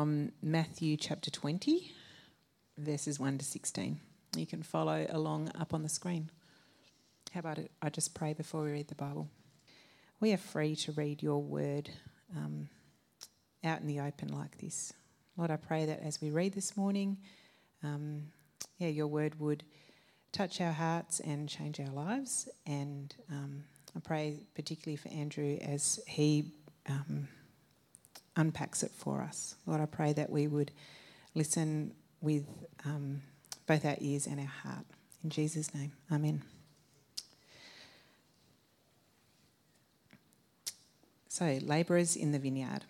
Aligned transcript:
from 0.00 0.32
Matthew 0.40 0.96
chapter 0.96 1.30
20, 1.30 1.92
verses 2.78 3.20
1 3.20 3.36
to 3.36 3.44
16. 3.44 4.00
You 4.34 4.46
can 4.46 4.62
follow 4.62 5.06
along 5.10 5.50
up 5.60 5.74
on 5.74 5.82
the 5.82 5.90
screen. 5.90 6.30
How 7.34 7.40
about 7.40 7.58
it? 7.58 7.70
I 7.82 7.90
just 7.90 8.14
pray 8.14 8.32
before 8.32 8.62
we 8.62 8.70
read 8.70 8.88
the 8.88 8.94
Bible. 8.94 9.28
We 10.18 10.32
are 10.32 10.38
free 10.38 10.74
to 10.76 10.92
read 10.92 11.22
your 11.22 11.42
word 11.42 11.90
um, 12.34 12.70
out 13.62 13.82
in 13.82 13.88
the 13.88 14.00
open 14.00 14.28
like 14.28 14.56
this. 14.56 14.94
Lord, 15.36 15.50
I 15.50 15.56
pray 15.56 15.84
that 15.84 16.00
as 16.02 16.18
we 16.18 16.30
read 16.30 16.54
this 16.54 16.78
morning, 16.78 17.18
um, 17.82 18.22
yeah, 18.78 18.88
your 18.88 19.06
word 19.06 19.38
would 19.38 19.64
touch 20.32 20.62
our 20.62 20.72
hearts 20.72 21.20
and 21.20 21.46
change 21.46 21.78
our 21.78 21.92
lives. 21.92 22.48
And 22.66 23.14
um, 23.30 23.64
I 23.94 24.00
pray 24.00 24.38
particularly 24.54 24.96
for 24.96 25.10
Andrew 25.10 25.58
as 25.60 26.00
he 26.06 26.52
um, 26.88 27.28
unpacks 28.36 28.82
it 28.82 28.92
for 28.92 29.22
us. 29.22 29.56
Lord, 29.66 29.80
I 29.80 29.86
pray 29.86 30.12
that 30.12 30.30
we 30.30 30.46
would 30.46 30.70
listen 31.34 31.92
with 32.20 32.46
um, 32.84 33.22
both 33.66 33.84
our 33.84 33.96
ears 34.00 34.26
and 34.26 34.40
our 34.40 34.46
heart. 34.46 34.84
In 35.22 35.30
Jesus' 35.30 35.74
name, 35.74 35.92
Amen. 36.10 36.42
So, 41.28 41.58
labourers 41.62 42.16
in 42.16 42.32
the 42.32 42.38
vineyard. 42.38 42.84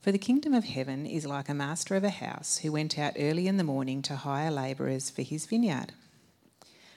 For 0.00 0.12
the 0.12 0.18
kingdom 0.18 0.52
of 0.52 0.64
heaven 0.64 1.06
is 1.06 1.26
like 1.26 1.48
a 1.48 1.54
master 1.54 1.94
of 1.94 2.04
a 2.04 2.10
house 2.10 2.58
who 2.58 2.72
went 2.72 2.98
out 2.98 3.14
early 3.18 3.46
in 3.46 3.56
the 3.56 3.64
morning 3.64 4.02
to 4.02 4.16
hire 4.16 4.50
labourers 4.50 5.10
for 5.10 5.22
his 5.22 5.46
vineyard. 5.46 5.92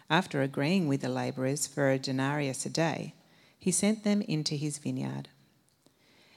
After 0.10 0.42
agreeing 0.42 0.88
with 0.88 1.02
the 1.02 1.10
labourers 1.10 1.68
for 1.68 1.90
a 1.90 2.00
denarius 2.00 2.66
a 2.66 2.70
day, 2.70 3.14
he 3.58 3.72
sent 3.72 4.04
them 4.04 4.22
into 4.24 4.56
his 4.56 4.78
vineyard. 4.78 5.30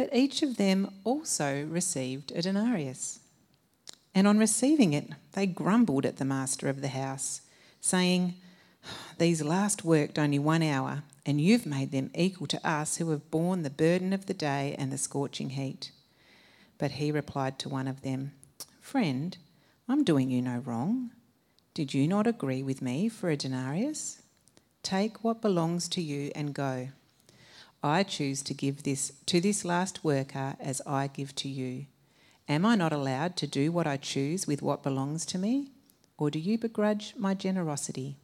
but 0.00 0.08
each 0.14 0.42
of 0.42 0.56
them 0.56 0.90
also 1.04 1.66
received 1.66 2.32
a 2.32 2.40
denarius. 2.40 3.20
And 4.14 4.26
on 4.26 4.38
receiving 4.38 4.94
it, 4.94 5.10
they 5.32 5.44
grumbled 5.44 6.06
at 6.06 6.16
the 6.16 6.24
master 6.24 6.70
of 6.70 6.80
the 6.80 6.88
house, 6.88 7.42
saying, 7.82 8.36
These 9.18 9.42
last 9.42 9.84
worked 9.84 10.18
only 10.18 10.38
one 10.38 10.62
hour, 10.62 11.02
and 11.26 11.38
you've 11.38 11.66
made 11.66 11.92
them 11.92 12.10
equal 12.14 12.46
to 12.46 12.66
us 12.66 12.96
who 12.96 13.10
have 13.10 13.30
borne 13.30 13.62
the 13.62 13.68
burden 13.68 14.14
of 14.14 14.24
the 14.24 14.32
day 14.32 14.74
and 14.78 14.90
the 14.90 14.96
scorching 14.96 15.50
heat. 15.50 15.90
But 16.78 16.92
he 16.92 17.12
replied 17.12 17.58
to 17.58 17.68
one 17.68 17.86
of 17.86 18.00
them, 18.00 18.32
Friend, 18.80 19.36
I'm 19.86 20.02
doing 20.02 20.30
you 20.30 20.40
no 20.40 20.62
wrong. 20.64 21.10
Did 21.74 21.92
you 21.92 22.08
not 22.08 22.26
agree 22.26 22.62
with 22.62 22.80
me 22.80 23.10
for 23.10 23.28
a 23.28 23.36
denarius? 23.36 24.22
Take 24.82 25.22
what 25.22 25.42
belongs 25.42 25.90
to 25.90 26.00
you 26.00 26.32
and 26.34 26.54
go. 26.54 26.88
I 27.82 28.02
choose 28.02 28.42
to 28.42 28.54
give 28.54 28.82
this 28.82 29.12
to 29.26 29.40
this 29.40 29.64
last 29.64 30.04
worker 30.04 30.54
as 30.60 30.82
I 30.86 31.06
give 31.06 31.34
to 31.36 31.48
you. 31.48 31.86
Am 32.48 32.66
I 32.66 32.74
not 32.74 32.92
allowed 32.92 33.36
to 33.36 33.46
do 33.46 33.72
what 33.72 33.86
I 33.86 33.96
choose 33.96 34.46
with 34.46 34.60
what 34.60 34.82
belongs 34.82 35.24
to 35.26 35.38
me? 35.38 35.68
Or 36.18 36.30
do 36.30 36.38
you 36.38 36.58
begrudge 36.58 37.14
my 37.16 37.32
generosity? 37.32 38.16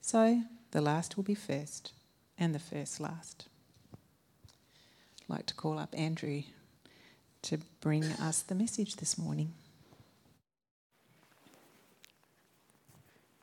So 0.00 0.42
the 0.70 0.80
last 0.80 1.16
will 1.16 1.24
be 1.24 1.34
first, 1.34 1.92
and 2.38 2.54
the 2.54 2.58
first 2.58 3.00
last. 3.00 3.48
I'd 5.22 5.34
like 5.34 5.46
to 5.46 5.54
call 5.54 5.78
up 5.78 5.94
Andrew 5.96 6.44
to 7.42 7.58
bring 7.80 8.04
us 8.04 8.42
the 8.42 8.54
message 8.54 8.96
this 8.96 9.18
morning. 9.18 9.52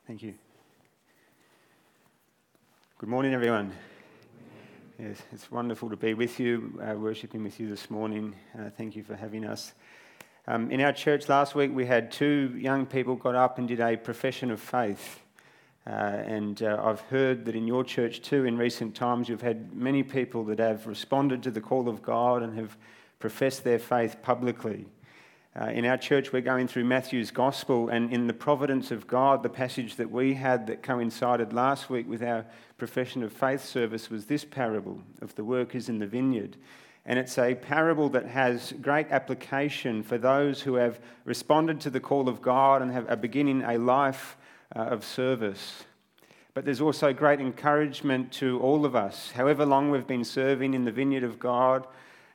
Thank 0.06 0.22
you. 0.22 0.34
Good 2.98 3.08
morning, 3.08 3.34
everyone. 3.34 3.72
Yes, 5.06 5.18
it's 5.32 5.50
wonderful 5.50 5.90
to 5.90 5.98
be 5.98 6.14
with 6.14 6.40
you, 6.40 6.80
uh, 6.82 6.94
worshipping 6.94 7.42
with 7.42 7.60
you 7.60 7.68
this 7.68 7.90
morning. 7.90 8.34
Uh, 8.58 8.70
thank 8.70 8.96
you 8.96 9.02
for 9.02 9.14
having 9.14 9.44
us. 9.44 9.74
Um, 10.46 10.70
in 10.70 10.80
our 10.80 10.94
church 10.94 11.28
last 11.28 11.54
week, 11.54 11.72
we 11.74 11.84
had 11.84 12.10
two 12.10 12.54
young 12.56 12.86
people 12.86 13.14
got 13.14 13.34
up 13.34 13.58
and 13.58 13.68
did 13.68 13.80
a 13.80 13.98
profession 13.98 14.50
of 14.50 14.60
faith. 14.60 15.20
Uh, 15.86 15.90
and 15.90 16.62
uh, 16.62 16.80
I've 16.82 17.02
heard 17.02 17.44
that 17.44 17.54
in 17.54 17.66
your 17.66 17.84
church 17.84 18.22
too, 18.22 18.46
in 18.46 18.56
recent 18.56 18.94
times, 18.94 19.28
you've 19.28 19.42
had 19.42 19.74
many 19.74 20.02
people 20.02 20.42
that 20.44 20.58
have 20.58 20.86
responded 20.86 21.42
to 21.42 21.50
the 21.50 21.60
call 21.60 21.86
of 21.86 22.00
God 22.00 22.42
and 22.42 22.56
have 22.56 22.74
professed 23.18 23.62
their 23.62 23.78
faith 23.78 24.22
publicly. 24.22 24.86
Uh, 25.56 25.66
in 25.66 25.86
our 25.86 25.96
church, 25.96 26.32
we're 26.32 26.42
going 26.42 26.66
through 26.66 26.82
Matthew's 26.82 27.30
Gospel, 27.30 27.88
and 27.88 28.12
in 28.12 28.26
the 28.26 28.32
providence 28.32 28.90
of 28.90 29.06
God, 29.06 29.44
the 29.44 29.48
passage 29.48 29.94
that 29.96 30.10
we 30.10 30.34
had 30.34 30.66
that 30.66 30.82
coincided 30.82 31.52
last 31.52 31.88
week 31.88 32.08
with 32.08 32.24
our 32.24 32.44
profession 32.76 33.22
of 33.22 33.32
faith 33.32 33.64
service 33.64 34.10
was 34.10 34.26
this 34.26 34.44
parable 34.44 35.00
of 35.22 35.32
the 35.36 35.44
workers 35.44 35.88
in 35.88 36.00
the 36.00 36.08
vineyard. 36.08 36.56
And 37.06 37.20
it's 37.20 37.38
a 37.38 37.54
parable 37.54 38.08
that 38.08 38.26
has 38.26 38.74
great 38.82 39.06
application 39.12 40.02
for 40.02 40.18
those 40.18 40.60
who 40.60 40.74
have 40.74 40.98
responded 41.24 41.80
to 41.82 41.90
the 41.90 42.00
call 42.00 42.28
of 42.28 42.42
God 42.42 42.82
and 42.82 42.90
have, 42.90 43.08
are 43.08 43.14
beginning 43.14 43.62
a 43.62 43.78
life 43.78 44.36
uh, 44.74 44.80
of 44.80 45.04
service. 45.04 45.84
But 46.54 46.64
there's 46.64 46.80
also 46.80 47.12
great 47.12 47.38
encouragement 47.38 48.32
to 48.32 48.58
all 48.58 48.84
of 48.84 48.96
us, 48.96 49.30
however 49.30 49.64
long 49.64 49.92
we've 49.92 50.04
been 50.04 50.24
serving 50.24 50.74
in 50.74 50.84
the 50.84 50.90
vineyard 50.90 51.22
of 51.22 51.38
God 51.38 51.86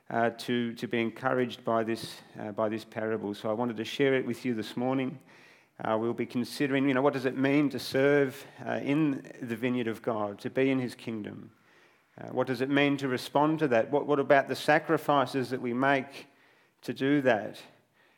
uh, 0.10 0.32
to, 0.32 0.74
to 0.74 0.88
be 0.88 1.00
encouraged 1.00 1.64
by 1.64 1.84
this, 1.84 2.18
uh, 2.40 2.52
by 2.52 2.68
this 2.70 2.84
parable. 2.84 3.34
So 3.34 3.50
I 3.50 3.54
wanted 3.54 3.78
to 3.78 3.86
share 3.86 4.16
it 4.16 4.26
with 4.26 4.44
you 4.44 4.54
this 4.54 4.76
morning. 4.76 5.20
Uh, 5.84 5.98
we'll 5.98 6.14
be 6.14 6.26
considering, 6.26 6.88
you 6.88 6.94
know, 6.94 7.02
what 7.02 7.14
does 7.14 7.26
it 7.26 7.38
mean 7.38 7.70
to 7.70 7.80
serve 7.80 8.46
uh, 8.68 8.80
in 8.84 9.24
the 9.42 9.56
vineyard 9.56 9.88
of 9.88 10.02
God, 10.02 10.40
to 10.40 10.50
be 10.50 10.70
in 10.70 10.80
his 10.80 10.96
kingdom? 10.96 11.52
Uh, 12.20 12.28
what 12.30 12.48
does 12.48 12.60
it 12.60 12.70
mean 12.70 12.98
to 12.98 13.08
respond 13.08 13.60
to 13.60 13.68
that? 13.68 13.92
What, 13.92 14.08
what 14.08 14.20
about 14.20 14.50
the 14.50 14.56
sacrifices 14.56 15.52
that 15.52 15.62
we 15.62 15.74
make 15.74 16.28
to 16.82 16.94
do 16.94 17.22
that? 17.22 17.62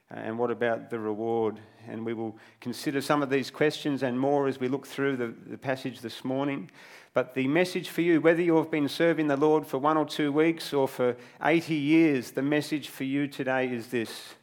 And 0.10 0.40
what 0.40 0.52
about 0.52 0.90
the 0.90 1.00
reward? 1.00 1.60
And 1.88 2.06
we 2.06 2.14
will 2.14 2.36
consider 2.60 3.00
some 3.00 3.22
of 3.22 3.30
these 3.30 3.52
questions 3.52 4.02
and 4.04 4.20
more 4.20 4.48
as 4.48 4.60
we 4.60 4.68
look 4.68 4.88
through 4.88 5.18
the, 5.18 5.34
the 5.46 5.58
passage 5.58 6.02
this 6.02 6.26
morning. 6.26 6.70
But 7.14 7.34
the 7.34 7.48
message 7.48 7.90
for 7.90 8.02
you, 8.02 8.22
whether 8.22 8.42
you 8.42 8.56
have 8.56 8.72
been 8.72 8.88
serving 8.88 9.28
the 9.28 9.36
Lord 9.36 9.68
for 9.68 9.78
one 9.78 9.98
or 9.98 10.06
two 10.06 10.32
weeks 10.32 10.74
or 10.74 10.88
for 10.88 11.18
80 11.44 11.76
years, 11.76 12.32
the 12.32 12.42
message 12.42 12.88
for 12.88 13.04
you 13.04 13.28
today 13.28 13.68
is 13.70 13.88
this. 13.88 14.36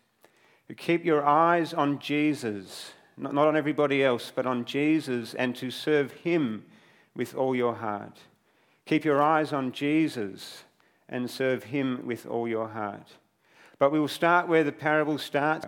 keep 0.76 1.04
your 1.04 1.24
eyes 1.24 1.72
on 1.72 1.98
Jesus, 1.98 2.92
not, 3.16 3.32
not 3.32 3.48
on 3.48 3.56
everybody 3.56 4.04
else, 4.04 4.30
but 4.34 4.44
on 4.44 4.66
Jesus, 4.66 5.32
and 5.32 5.56
to 5.56 5.70
serve 5.70 6.12
Him 6.12 6.66
with 7.16 7.34
all 7.34 7.56
your 7.56 7.74
heart. 7.74 8.18
Keep 8.84 9.06
your 9.06 9.22
eyes 9.22 9.52
on 9.52 9.72
Jesus 9.72 10.64
and 11.08 11.30
serve 11.30 11.64
Him 11.64 12.02
with 12.04 12.26
all 12.26 12.46
your 12.46 12.68
heart. 12.68 13.16
But 13.78 13.92
we 13.92 14.00
will 14.00 14.08
start 14.08 14.46
where 14.46 14.64
the 14.64 14.72
parable 14.72 15.16
starts. 15.16 15.66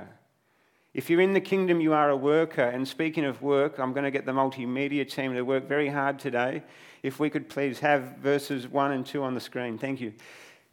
If 0.93 1.09
you're 1.09 1.21
in 1.21 1.35
the 1.35 1.41
kingdom, 1.41 1.81
you 1.81 1.93
are 1.93 2.11
a 2.11 2.17
worker. 2.17 2.63
And 2.65 2.87
speaking 2.87 3.25
of 3.25 3.43
work, 3.43 3.79
I'm 3.79 3.93
going 3.93 4.05
to 4.05 4.11
get 4.11 4.27
the 4.27 4.33
multimedia 4.33 5.09
team 5.09 5.35
to 5.35 5.43
work 5.43 5.69
very 5.69 5.89
hard 5.89 6.19
today. 6.19 6.65
If 7.05 7.21
we 7.21 7.31
could 7.31 7.49
please 7.49 7.79
have 7.79 8.17
verses 8.17 8.67
1 8.67 8.91
and 8.91 9.07
2 9.07 9.23
on 9.23 9.35
the 9.35 9.41
screen. 9.41 9.79
Thank 9.79 10.01
you. 10.01 10.13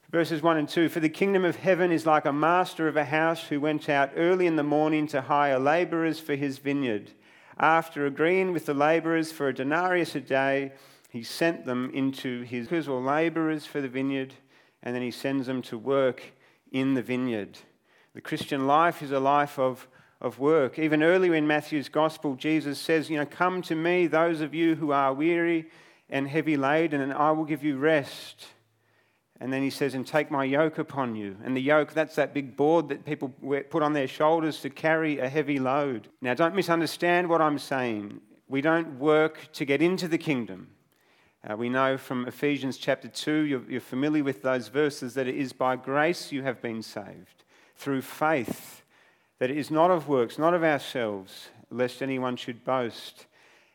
Verses 0.10 0.42
1 0.42 0.58
and 0.58 0.68
2 0.68 0.90
For 0.90 1.00
the 1.00 1.10
kingdom 1.10 1.46
of 1.46 1.58
heaven 1.58 1.92
is 1.92 2.08
like 2.08 2.26
a 2.26 2.34
master 2.34 2.88
of 2.88 2.98
a 2.98 3.06
house 3.06 3.44
who 3.44 3.60
went 3.60 3.90
out 3.90 4.10
early 4.16 4.48
in 4.48 4.56
the 4.56 4.64
morning 4.64 5.06
to 5.08 5.22
hire 5.22 5.60
laborers 5.60 6.20
for 6.20 6.36
his 6.36 6.58
vineyard. 6.58 7.12
After 7.60 8.06
agreeing 8.06 8.54
with 8.54 8.66
the 8.66 8.74
laborers 8.74 9.32
for 9.32 9.50
a 9.50 9.54
denarius 9.54 10.16
a 10.16 10.22
day, 10.22 10.72
he 11.12 11.22
sent 11.22 11.66
them 11.66 11.92
into 11.94 12.42
his 12.42 12.88
or 12.88 13.02
laborers 13.02 13.66
for 13.66 13.82
the 13.82 13.88
vineyard, 13.88 14.34
and 14.82 14.96
then 14.96 15.02
he 15.04 15.12
sends 15.12 15.46
them 15.46 15.62
to 15.64 15.78
work 15.78 16.24
in 16.72 16.96
the 16.96 17.02
vineyard. 17.02 17.60
The 18.16 18.22
Christian 18.22 18.66
life 18.66 19.04
is 19.04 19.12
a 19.12 19.20
life 19.20 19.60
of 19.60 19.88
of 20.20 20.40
work. 20.40 20.80
Even 20.80 21.04
earlier 21.04 21.36
in 21.36 21.48
Matthew's 21.48 21.90
gospel, 21.90 22.36
Jesus 22.36 22.80
says, 22.80 23.10
You 23.10 23.18
know, 23.18 23.26
come 23.26 23.62
to 23.64 23.76
me, 23.76 24.08
those 24.08 24.42
of 24.42 24.54
you 24.54 24.76
who 24.76 24.92
are 24.92 25.14
weary 25.14 25.68
and 26.10 26.28
heavy 26.28 26.58
laden, 26.58 27.02
and 27.02 27.14
I 27.14 27.32
will 27.32 27.46
give 27.46 27.64
you 27.64 27.78
rest. 27.78 28.48
And 29.40 29.54
then 29.54 29.62
he 29.62 29.70
says, 29.70 29.94
And 29.94 30.06
take 30.06 30.32
my 30.32 30.44
yoke 30.44 30.80
upon 30.80 31.16
you. 31.16 31.38
And 31.44 31.56
the 31.56 31.62
yoke, 31.62 31.94
that's 31.94 32.16
that 32.16 32.34
big 32.34 32.56
board 32.56 32.90
that 32.90 33.06
people 33.06 33.30
put 33.70 33.84
on 33.84 33.94
their 33.94 34.08
shoulders 34.08 34.62
to 34.62 34.70
carry 34.70 35.20
a 35.20 35.30
heavy 35.30 35.60
load. 35.60 36.10
Now, 36.22 36.34
don't 36.34 36.56
misunderstand 36.56 37.30
what 37.30 37.42
I'm 37.42 37.60
saying. 37.60 38.22
We 38.48 38.62
don't 38.62 38.98
work 38.98 39.52
to 39.54 39.66
get 39.66 39.82
into 39.82 40.08
the 40.08 40.18
kingdom. 40.18 40.70
Uh, 41.48 41.56
we 41.56 41.70
know 41.70 41.98
from 41.98 42.28
Ephesians 42.28 42.78
chapter 42.78 43.08
2, 43.08 43.32
you're, 43.42 43.62
you're 43.70 43.82
familiar 43.82 44.24
with 44.24 44.42
those 44.42 44.70
verses, 44.70 45.14
that 45.14 45.28
it 45.28 45.36
is 45.36 45.54
by 45.54 45.76
grace 45.76 46.32
you 46.32 46.42
have 46.44 46.62
been 46.62 46.82
saved, 46.82 47.44
through 47.76 48.02
faith, 48.02 48.84
that 49.40 49.52
it 49.52 49.58
is 49.58 49.72
not 49.72 49.92
of 49.92 50.08
works, 50.08 50.38
not 50.38 50.54
of 50.54 50.64
ourselves, 50.64 51.50
lest 51.70 52.02
anyone 52.02 52.36
should 52.36 52.64
boast. 52.64 53.26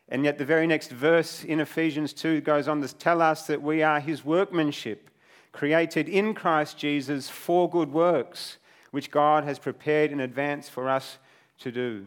And 0.09 0.25
yet, 0.25 0.37
the 0.37 0.45
very 0.45 0.67
next 0.67 0.91
verse 0.91 1.43
in 1.43 1.59
Ephesians 1.59 2.13
2 2.13 2.41
goes 2.41 2.67
on 2.67 2.81
to 2.81 2.93
tell 2.93 3.21
us 3.21 3.47
that 3.47 3.61
we 3.61 3.81
are 3.81 3.99
his 3.99 4.25
workmanship 4.25 5.09
created 5.53 6.09
in 6.09 6.33
Christ 6.33 6.77
Jesus 6.77 7.29
for 7.29 7.69
good 7.69 7.93
works, 7.93 8.57
which 8.91 9.11
God 9.11 9.43
has 9.43 9.59
prepared 9.59 10.11
in 10.11 10.19
advance 10.19 10.67
for 10.67 10.89
us 10.89 11.19
to 11.59 11.71
do. 11.71 12.05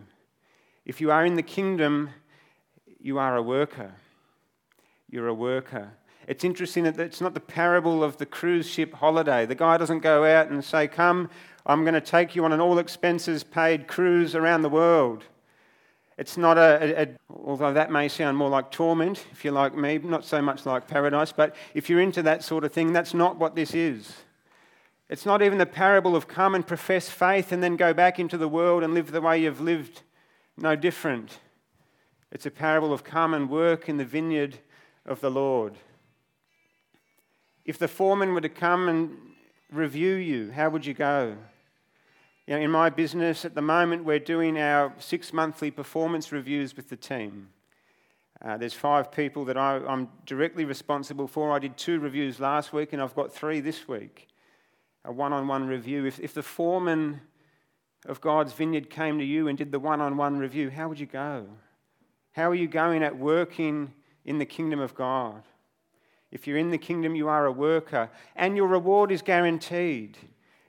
If 0.85 1.01
you 1.01 1.11
are 1.11 1.25
in 1.25 1.35
the 1.35 1.43
kingdom, 1.43 2.11
you 3.01 3.19
are 3.19 3.37
a 3.37 3.43
worker. 3.43 3.93
You're 5.09 5.29
a 5.29 5.35
worker. 5.35 5.93
It's 6.27 6.45
interesting 6.45 6.85
that 6.85 6.99
it's 6.99 7.21
not 7.21 7.35
the 7.35 7.41
parable 7.41 8.03
of 8.03 8.17
the 8.17 8.27
cruise 8.27 8.69
ship 8.69 8.95
holiday. 8.95 9.47
The 9.47 9.55
guy 9.55 9.77
doesn't 9.79 10.01
go 10.01 10.25
out 10.25 10.49
and 10.51 10.65
say, 10.65 10.89
Come, 10.89 11.31
I'm 11.69 11.83
going 11.83 11.95
to 11.95 12.01
take 12.01 12.37
you 12.37 12.45
on 12.45 12.53
an 12.53 12.61
all 12.61 12.79
expenses 12.79 13.43
paid 13.43 13.89
cruise 13.89 14.37
around 14.37 14.63
the 14.63 14.69
world. 14.69 15.25
It's 16.17 16.37
not 16.37 16.57
a, 16.57 17.03
a, 17.03 17.09
although 17.29 17.73
that 17.73 17.91
may 17.91 18.07
sound 18.09 18.37
more 18.37 18.49
like 18.49 18.71
torment, 18.71 19.27
if 19.33 19.45
you're 19.45 19.53
like 19.53 19.77
me, 19.77 19.99
not 19.99 20.25
so 20.25 20.41
much 20.41 20.65
like 20.65 20.87
paradise, 20.87 21.33
but 21.33 21.57
if 21.75 21.91
you're 21.91 22.01
into 22.01 22.23
that 22.23 22.45
sort 22.45 22.65
of 22.65 22.73
thing, 22.73 22.93
that's 22.93 23.13
not 23.13 23.37
what 23.37 23.57
this 23.57 23.75
is. 23.75 24.15
It's 25.09 25.27
not 25.27 25.43
even 25.43 25.59
the 25.59 25.67
parable 25.67 26.15
of 26.15 26.29
come 26.29 26.55
and 26.55 26.67
profess 26.67 27.11
faith 27.11 27.51
and 27.51 27.63
then 27.63 27.77
go 27.77 27.93
back 27.93 28.19
into 28.21 28.39
the 28.39 28.49
world 28.49 28.85
and 28.85 28.95
live 28.95 29.11
the 29.11 29.21
way 29.21 29.43
you've 29.43 29.61
lived, 29.61 30.03
no 30.57 30.77
different. 30.77 31.41
It's 32.31 32.47
a 32.47 32.51
parable 32.51 32.93
of 32.93 33.03
come 33.03 33.35
and 33.35 33.51
work 33.51 33.89
in 33.89 33.97
the 33.97 34.05
vineyard 34.05 34.59
of 35.05 35.21
the 35.21 35.31
Lord. 35.31 35.75
If 37.65 37.77
the 37.77 37.89
foreman 37.89 38.35
were 38.35 38.41
to 38.41 38.49
come 38.49 38.89
and 38.89 39.17
review 39.71 40.15
you, 40.15 40.53
how 40.53 40.71
would 40.71 40.87
you 40.87 40.95
go? 40.95 41.37
You 42.47 42.55
know, 42.55 42.61
in 42.61 42.71
my 42.71 42.91
business 42.91 43.45
at 43.45 43.57
the 43.57 43.63
moment, 43.63 44.05
we're 44.05 44.21
doing 44.21 44.57
our 44.57 44.95
six 44.99 45.33
monthly 45.33 45.73
performance 45.73 46.31
reviews 46.31 46.77
with 46.77 46.89
the 46.89 46.97
team. 46.97 47.49
Uh, 48.41 48.57
there's 48.57 48.73
five 48.73 49.11
people 49.11 49.45
that 49.47 49.57
I, 49.57 49.79
am 49.79 50.09
directly 50.27 50.65
responsible 50.65 51.27
for. 51.27 51.53
I 51.53 51.59
did 51.59 51.77
two 51.77 51.99
reviews 51.99 52.39
last 52.39 52.73
week, 52.73 52.93
and 52.93 53.03
I've 53.03 53.17
got 53.17 53.35
three 53.35 53.59
this 53.59 53.89
week. 53.89 54.29
A 55.05 55.11
one 55.11 55.33
on 55.33 55.49
one 55.49 55.67
review. 55.67 56.05
If, 56.05 56.21
if 56.21 56.35
the 56.35 56.43
foreman 56.43 57.21
of 58.05 58.21
God's 58.21 58.53
vineyard 58.53 58.91
came 58.91 59.19
to 59.19 59.25
you 59.25 59.49
and 59.49 59.59
did 59.59 59.73
the 59.73 59.81
one 59.81 60.01
on 60.01 60.17
one 60.17 60.39
review, 60.39 60.71
how 60.71 60.89
would 60.89 61.01
you 61.01 61.07
go? 61.07 61.49
How 62.31 62.49
are 62.49 62.55
you 62.55 62.69
going 62.69 63.03
at 63.03 63.19
working 63.19 63.93
in 64.25 64.39
the 64.39 64.47
kingdom 64.47 64.79
of 64.79 64.95
God? 64.95 65.43
If 66.31 66.47
you're 66.47 66.59
in 66.59 66.71
the 66.71 66.79
kingdom, 66.79 67.17
you 67.17 67.27
are 67.27 67.47
a 67.47 67.53
worker, 67.53 68.09
and 68.37 68.57
your 68.57 68.69
reward 68.69 69.11
is 69.11 69.23
guaranteed. 69.23 70.17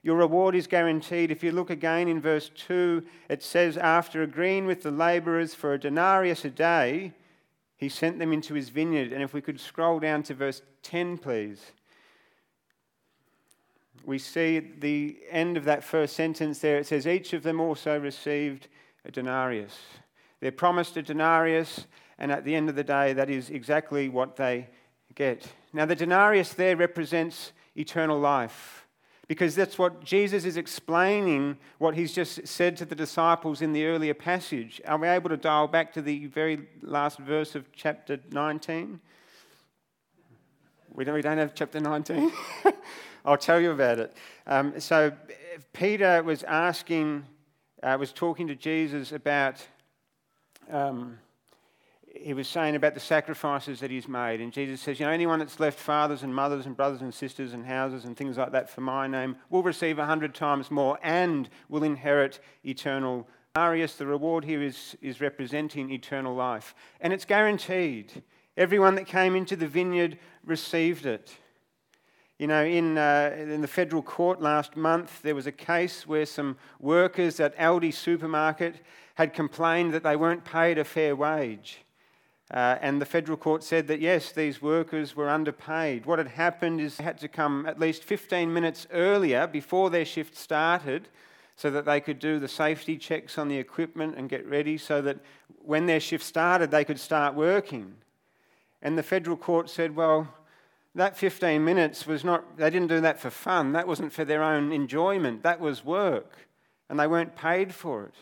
Your 0.08 0.16
reward 0.16 0.56
is 0.56 0.68
guaranteed. 0.68 1.32
If 1.32 1.44
you 1.44 1.52
look 1.52 1.70
again 1.70 2.08
in 2.08 2.22
verse 2.22 2.50
2, 2.56 3.04
it 3.28 3.44
says, 3.44 3.76
After 3.76 4.24
agreeing 4.24 4.66
with 4.66 4.82
the 4.82 4.90
labourers 4.90 5.54
for 5.54 5.74
a 5.74 5.78
denarius 5.78 6.46
a 6.46 6.50
day, 6.50 7.12
he 7.76 7.90
sent 7.90 8.18
them 8.18 8.32
into 8.32 8.54
his 8.54 8.70
vineyard. 8.70 9.12
And 9.12 9.22
if 9.22 9.34
we 9.34 9.42
could 9.42 9.60
scroll 9.60 10.00
down 10.00 10.24
to 10.24 10.34
verse 10.34 10.62
10, 10.84 11.18
please. 11.18 11.74
We 14.06 14.18
see 14.18 14.56
at 14.56 14.80
the 14.80 15.18
end 15.30 15.58
of 15.58 15.66
that 15.66 15.84
first 15.84 16.16
sentence 16.16 16.60
there, 16.60 16.78
it 16.78 16.88
says, 16.88 17.06
Each 17.06 17.34
of 17.34 17.44
them 17.44 17.60
also 17.60 18.00
received 18.00 18.70
a 19.04 19.12
denarius. 19.12 19.78
They're 20.40 20.54
promised 20.54 20.96
a 20.96 21.02
denarius, 21.02 21.86
and 22.18 22.32
at 22.32 22.46
the 22.46 22.56
end 22.56 22.70
of 22.70 22.76
the 22.76 22.84
day, 22.86 23.12
that 23.12 23.30
is 23.30 23.50
exactly 23.50 24.08
what 24.08 24.38
they 24.38 24.70
get. 25.16 25.52
Now, 25.74 25.86
the 25.86 25.98
denarius 25.98 26.54
there 26.54 26.78
represents 26.78 27.52
eternal 27.76 28.18
life. 28.18 28.87
Because 29.28 29.56
that's 29.56 29.78
what 29.78 30.04
Jesus 30.04 30.46
is 30.46 30.56
explaining, 30.56 31.58
what 31.80 31.96
he's 31.96 32.14
just 32.14 32.48
said 32.48 32.78
to 32.78 32.86
the 32.86 32.96
disciples 32.96 33.62
in 33.62 33.74
the 33.74 33.86
earlier 33.86 34.14
passage. 34.14 34.82
Are 34.88 34.98
we 34.98 35.08
able 35.08 35.30
to 35.30 35.38
dial 35.38 35.68
back 35.68 35.92
to 35.94 36.02
the 36.02 36.28
very 36.28 36.68
last 36.82 37.20
verse 37.20 37.54
of 37.54 37.72
chapter 37.74 38.20
19? 38.32 39.02
We 40.94 41.04
don't, 41.04 41.14
we 41.14 41.22
don't 41.22 41.38
have 41.38 41.54
chapter 41.54 41.80
19? 41.80 42.32
I'll 43.26 43.38
tell 43.38 43.60
you 43.60 43.72
about 43.72 44.00
it. 44.00 44.14
Um, 44.46 44.80
so, 44.80 45.12
Peter 45.74 46.24
was 46.24 46.44
asking, 46.44 47.26
uh, 47.84 47.98
was 48.00 48.14
talking 48.14 48.48
to 48.48 48.56
Jesus 48.56 49.12
about. 49.12 49.66
Um, 50.72 51.20
he 52.22 52.34
was 52.34 52.48
saying 52.48 52.76
about 52.76 52.94
the 52.94 53.00
sacrifices 53.00 53.80
that 53.80 53.92
he's 53.92 54.08
made. 54.08 54.42
And 54.42 54.52
Jesus 54.52 54.82
says, 54.82 55.00
You 55.00 55.06
know, 55.06 55.12
anyone 55.12 55.40
that's 55.40 55.60
left 55.60 55.80
fathers 55.80 56.24
and 56.24 56.34
mothers 56.34 56.66
and 56.66 56.76
brothers 56.76 57.02
and 57.02 57.14
sisters 57.14 57.54
and 57.54 57.66
houses 57.66 58.06
and 58.06 58.16
things 58.16 58.38
like 58.38 58.52
that 58.52 58.70
for 58.70 58.82
my 58.82 59.08
name 59.08 59.36
will 59.50 59.64
receive 59.64 60.00
a 60.00 60.06
hundred 60.06 60.36
times 60.36 60.70
more 60.70 61.00
and 61.04 61.50
will 61.70 61.84
inherit 61.84 62.40
eternal. 62.64 63.28
Arius, 63.56 63.96
the 63.96 64.06
reward 64.06 64.46
here 64.46 64.62
is, 64.62 64.96
is 65.02 65.20
representing 65.22 65.92
eternal 65.92 66.36
life. 66.36 66.76
And 67.02 67.12
it's 67.12 67.26
guaranteed. 67.26 68.22
Everyone 68.56 68.96
that 68.96 69.08
came 69.08 69.36
into 69.36 69.56
the 69.56 69.68
vineyard 69.68 70.18
received 70.46 71.06
it. 71.06 71.36
You 72.40 72.46
know, 72.46 72.64
in, 72.64 73.00
uh, 73.00 73.36
in 73.36 73.62
the 73.62 73.68
federal 73.68 74.04
court 74.04 74.42
last 74.42 74.78
month, 74.78 75.24
there 75.24 75.34
was 75.34 75.48
a 75.48 75.52
case 75.52 76.06
where 76.06 76.26
some 76.26 76.58
workers 76.80 77.40
at 77.40 77.58
Aldi 77.58 77.94
supermarket 77.94 78.76
had 79.16 79.34
complained 79.34 79.94
that 79.94 80.04
they 80.04 80.16
weren't 80.16 80.46
paid 80.46 80.78
a 80.78 80.84
fair 80.84 81.16
wage. 81.16 81.80
Uh, 82.50 82.78
and 82.82 83.02
the 83.02 83.06
federal 83.06 83.38
court 83.38 83.64
said 83.64 83.88
that 83.88 84.00
yes, 84.00 84.32
these 84.32 84.62
workers 84.62 85.16
were 85.16 85.30
underpaid. 85.30 86.06
What 86.06 86.20
had 86.20 86.30
happened 86.30 86.80
is 86.80 86.96
they 86.96 87.04
had 87.04 87.18
to 87.20 87.28
come 87.28 87.66
at 87.66 87.80
least 87.80 88.04
15 88.04 88.54
minutes 88.54 88.88
earlier 88.92 89.48
before 89.48 89.90
their 89.90 90.06
shift 90.06 90.36
started 90.36 91.10
so 91.58 91.70
that 91.72 91.86
they 91.86 92.00
could 92.00 92.20
do 92.20 92.40
the 92.40 92.48
safety 92.48 92.98
checks 92.98 93.38
on 93.38 93.50
the 93.50 93.58
equipment 93.58 94.16
and 94.16 94.30
get 94.30 94.48
ready 94.48 94.78
so 94.78 95.02
that 95.02 95.18
when 95.60 95.88
their 95.88 96.00
shift 96.00 96.24
started, 96.24 96.72
they 96.72 96.86
could 96.86 97.00
start 97.00 97.36
working. 97.36 97.96
And 98.82 98.98
the 98.98 99.04
federal 99.04 99.36
court 99.36 99.70
said, 99.70 99.96
well, 99.96 100.28
that 100.96 101.18
15 101.18 101.64
minutes 101.64 102.08
was 102.08 102.24
not, 102.24 102.58
they 102.58 102.70
didn't 102.70 102.88
do 102.88 103.02
that 103.02 103.20
for 103.20 103.30
fun. 103.30 103.74
That 103.74 103.88
wasn't 103.88 104.14
for 104.14 104.24
their 104.24 104.44
own 104.44 104.72
enjoyment. 104.72 105.44
That 105.44 105.60
was 105.60 105.84
work. 105.84 106.32
And 106.90 107.00
they 107.00 107.08
weren't 107.08 107.36
paid 107.36 107.74
for 107.74 108.04
it. 108.04 108.14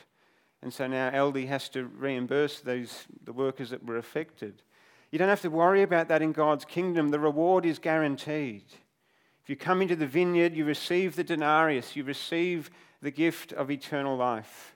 And 0.65 0.73
so 0.73 0.87
now 0.87 1.11
Aldi 1.11 1.47
has 1.47 1.69
to 1.69 1.85
reimburse 1.85 2.59
those, 2.59 3.05
the 3.23 3.31
workers 3.31 3.69
that 3.69 3.85
were 3.85 3.97
affected. 3.97 4.63
You 5.11 5.19
don't 5.19 5.29
have 5.29 5.43
to 5.43 5.51
worry 5.51 5.83
about 5.83 6.07
that 6.07 6.23
in 6.23 6.31
God's 6.31 6.65
kingdom. 6.65 7.09
The 7.09 7.19
reward 7.19 7.67
is 7.67 7.77
guaranteed. 7.77 8.63
If 9.43 9.47
you 9.47 9.55
come 9.57 9.83
into 9.83 9.95
the 9.95 10.07
vineyard, 10.07 10.55
you 10.55 10.65
receive 10.65 11.15
the 11.15 11.23
denarius, 11.23 11.95
you 11.95 12.03
receive 12.03 12.71
the 12.99 13.11
gift 13.11 13.53
of 13.53 13.69
eternal 13.69 14.17
life. 14.17 14.75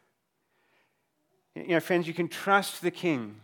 You 1.56 1.70
know, 1.70 1.80
friends, 1.80 2.08
you 2.08 2.14
can 2.14 2.28
trust 2.28 2.84
the 2.84 2.92
king. 2.92 3.38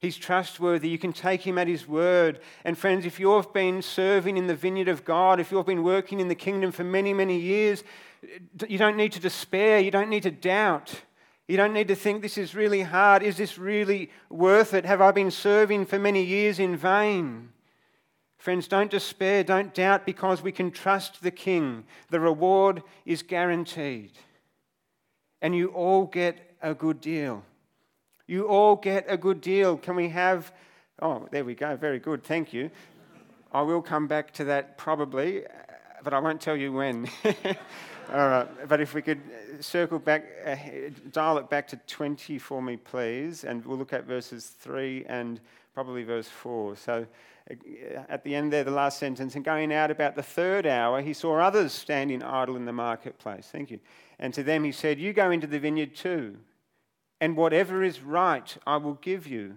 He's 0.00 0.16
trustworthy. 0.16 0.88
You 0.88 0.98
can 0.98 1.12
take 1.12 1.42
him 1.42 1.56
at 1.56 1.68
his 1.68 1.86
word. 1.86 2.40
And, 2.64 2.76
friends, 2.76 3.06
if 3.06 3.20
you've 3.20 3.52
been 3.52 3.80
serving 3.80 4.36
in 4.36 4.48
the 4.48 4.56
vineyard 4.56 4.88
of 4.88 5.04
God, 5.04 5.38
if 5.38 5.52
you've 5.52 5.64
been 5.64 5.84
working 5.84 6.18
in 6.18 6.26
the 6.26 6.34
kingdom 6.34 6.72
for 6.72 6.82
many, 6.82 7.14
many 7.14 7.38
years, 7.38 7.84
you 8.66 8.76
don't 8.76 8.96
need 8.96 9.12
to 9.12 9.20
despair. 9.20 9.78
You 9.78 9.92
don't 9.92 10.10
need 10.10 10.24
to 10.24 10.32
doubt. 10.32 11.00
You 11.46 11.56
don't 11.58 11.74
need 11.74 11.88
to 11.88 11.94
think 11.94 12.22
this 12.22 12.38
is 12.38 12.54
really 12.54 12.82
hard. 12.82 13.22
Is 13.22 13.36
this 13.36 13.58
really 13.58 14.10
worth 14.30 14.72
it? 14.72 14.86
Have 14.86 15.02
I 15.02 15.12
been 15.12 15.30
serving 15.30 15.86
for 15.86 15.98
many 15.98 16.24
years 16.24 16.58
in 16.58 16.76
vain? 16.76 17.50
Friends, 18.38 18.66
don't 18.68 18.90
despair, 18.90 19.44
don't 19.44 19.72
doubt, 19.74 20.06
because 20.06 20.42
we 20.42 20.52
can 20.52 20.70
trust 20.70 21.22
the 21.22 21.30
King. 21.30 21.84
The 22.10 22.20
reward 22.20 22.82
is 23.04 23.22
guaranteed. 23.22 24.12
And 25.42 25.54
you 25.54 25.68
all 25.68 26.06
get 26.06 26.56
a 26.62 26.74
good 26.74 27.00
deal. 27.00 27.42
You 28.26 28.46
all 28.48 28.76
get 28.76 29.04
a 29.08 29.16
good 29.18 29.40
deal. 29.40 29.76
Can 29.76 29.96
we 29.96 30.08
have. 30.10 30.52
Oh, 31.00 31.28
there 31.30 31.44
we 31.44 31.54
go. 31.54 31.76
Very 31.76 31.98
good. 31.98 32.24
Thank 32.24 32.52
you. 32.54 32.70
I 33.52 33.62
will 33.62 33.82
come 33.82 34.06
back 34.06 34.32
to 34.34 34.44
that 34.44 34.78
probably, 34.78 35.44
but 36.02 36.14
I 36.14 36.18
won't 36.18 36.40
tell 36.40 36.56
you 36.56 36.72
when. 36.72 37.08
All 38.12 38.28
right, 38.28 38.68
but 38.68 38.80
if 38.80 38.92
we 38.92 39.00
could 39.00 39.18
uh, 39.18 39.62
circle 39.62 39.98
back, 39.98 40.26
uh, 40.44 40.56
dial 41.10 41.38
it 41.38 41.48
back 41.48 41.66
to 41.68 41.76
20 41.86 42.38
for 42.38 42.60
me, 42.60 42.76
please, 42.76 43.44
and 43.44 43.64
we'll 43.64 43.78
look 43.78 43.94
at 43.94 44.04
verses 44.04 44.46
3 44.60 45.06
and 45.08 45.40
probably 45.74 46.02
verse 46.02 46.28
4. 46.28 46.76
So 46.76 47.06
uh, 47.50 47.54
at 48.08 48.22
the 48.22 48.34
end 48.34 48.52
there, 48.52 48.62
the 48.62 48.70
last 48.70 48.98
sentence, 48.98 49.36
and 49.36 49.44
going 49.44 49.72
out 49.72 49.90
about 49.90 50.16
the 50.16 50.22
third 50.22 50.66
hour, 50.66 51.00
he 51.00 51.14
saw 51.14 51.38
others 51.38 51.72
standing 51.72 52.22
idle 52.22 52.56
in 52.56 52.66
the 52.66 52.72
marketplace. 52.72 53.48
Thank 53.50 53.70
you. 53.70 53.80
And 54.18 54.34
to 54.34 54.42
them 54.42 54.64
he 54.64 54.72
said, 54.72 54.98
You 54.98 55.14
go 55.14 55.30
into 55.30 55.46
the 55.46 55.58
vineyard 55.58 55.94
too, 55.94 56.36
and 57.22 57.36
whatever 57.36 57.82
is 57.82 58.02
right 58.02 58.54
I 58.66 58.76
will 58.76 58.94
give 58.94 59.26
you. 59.26 59.56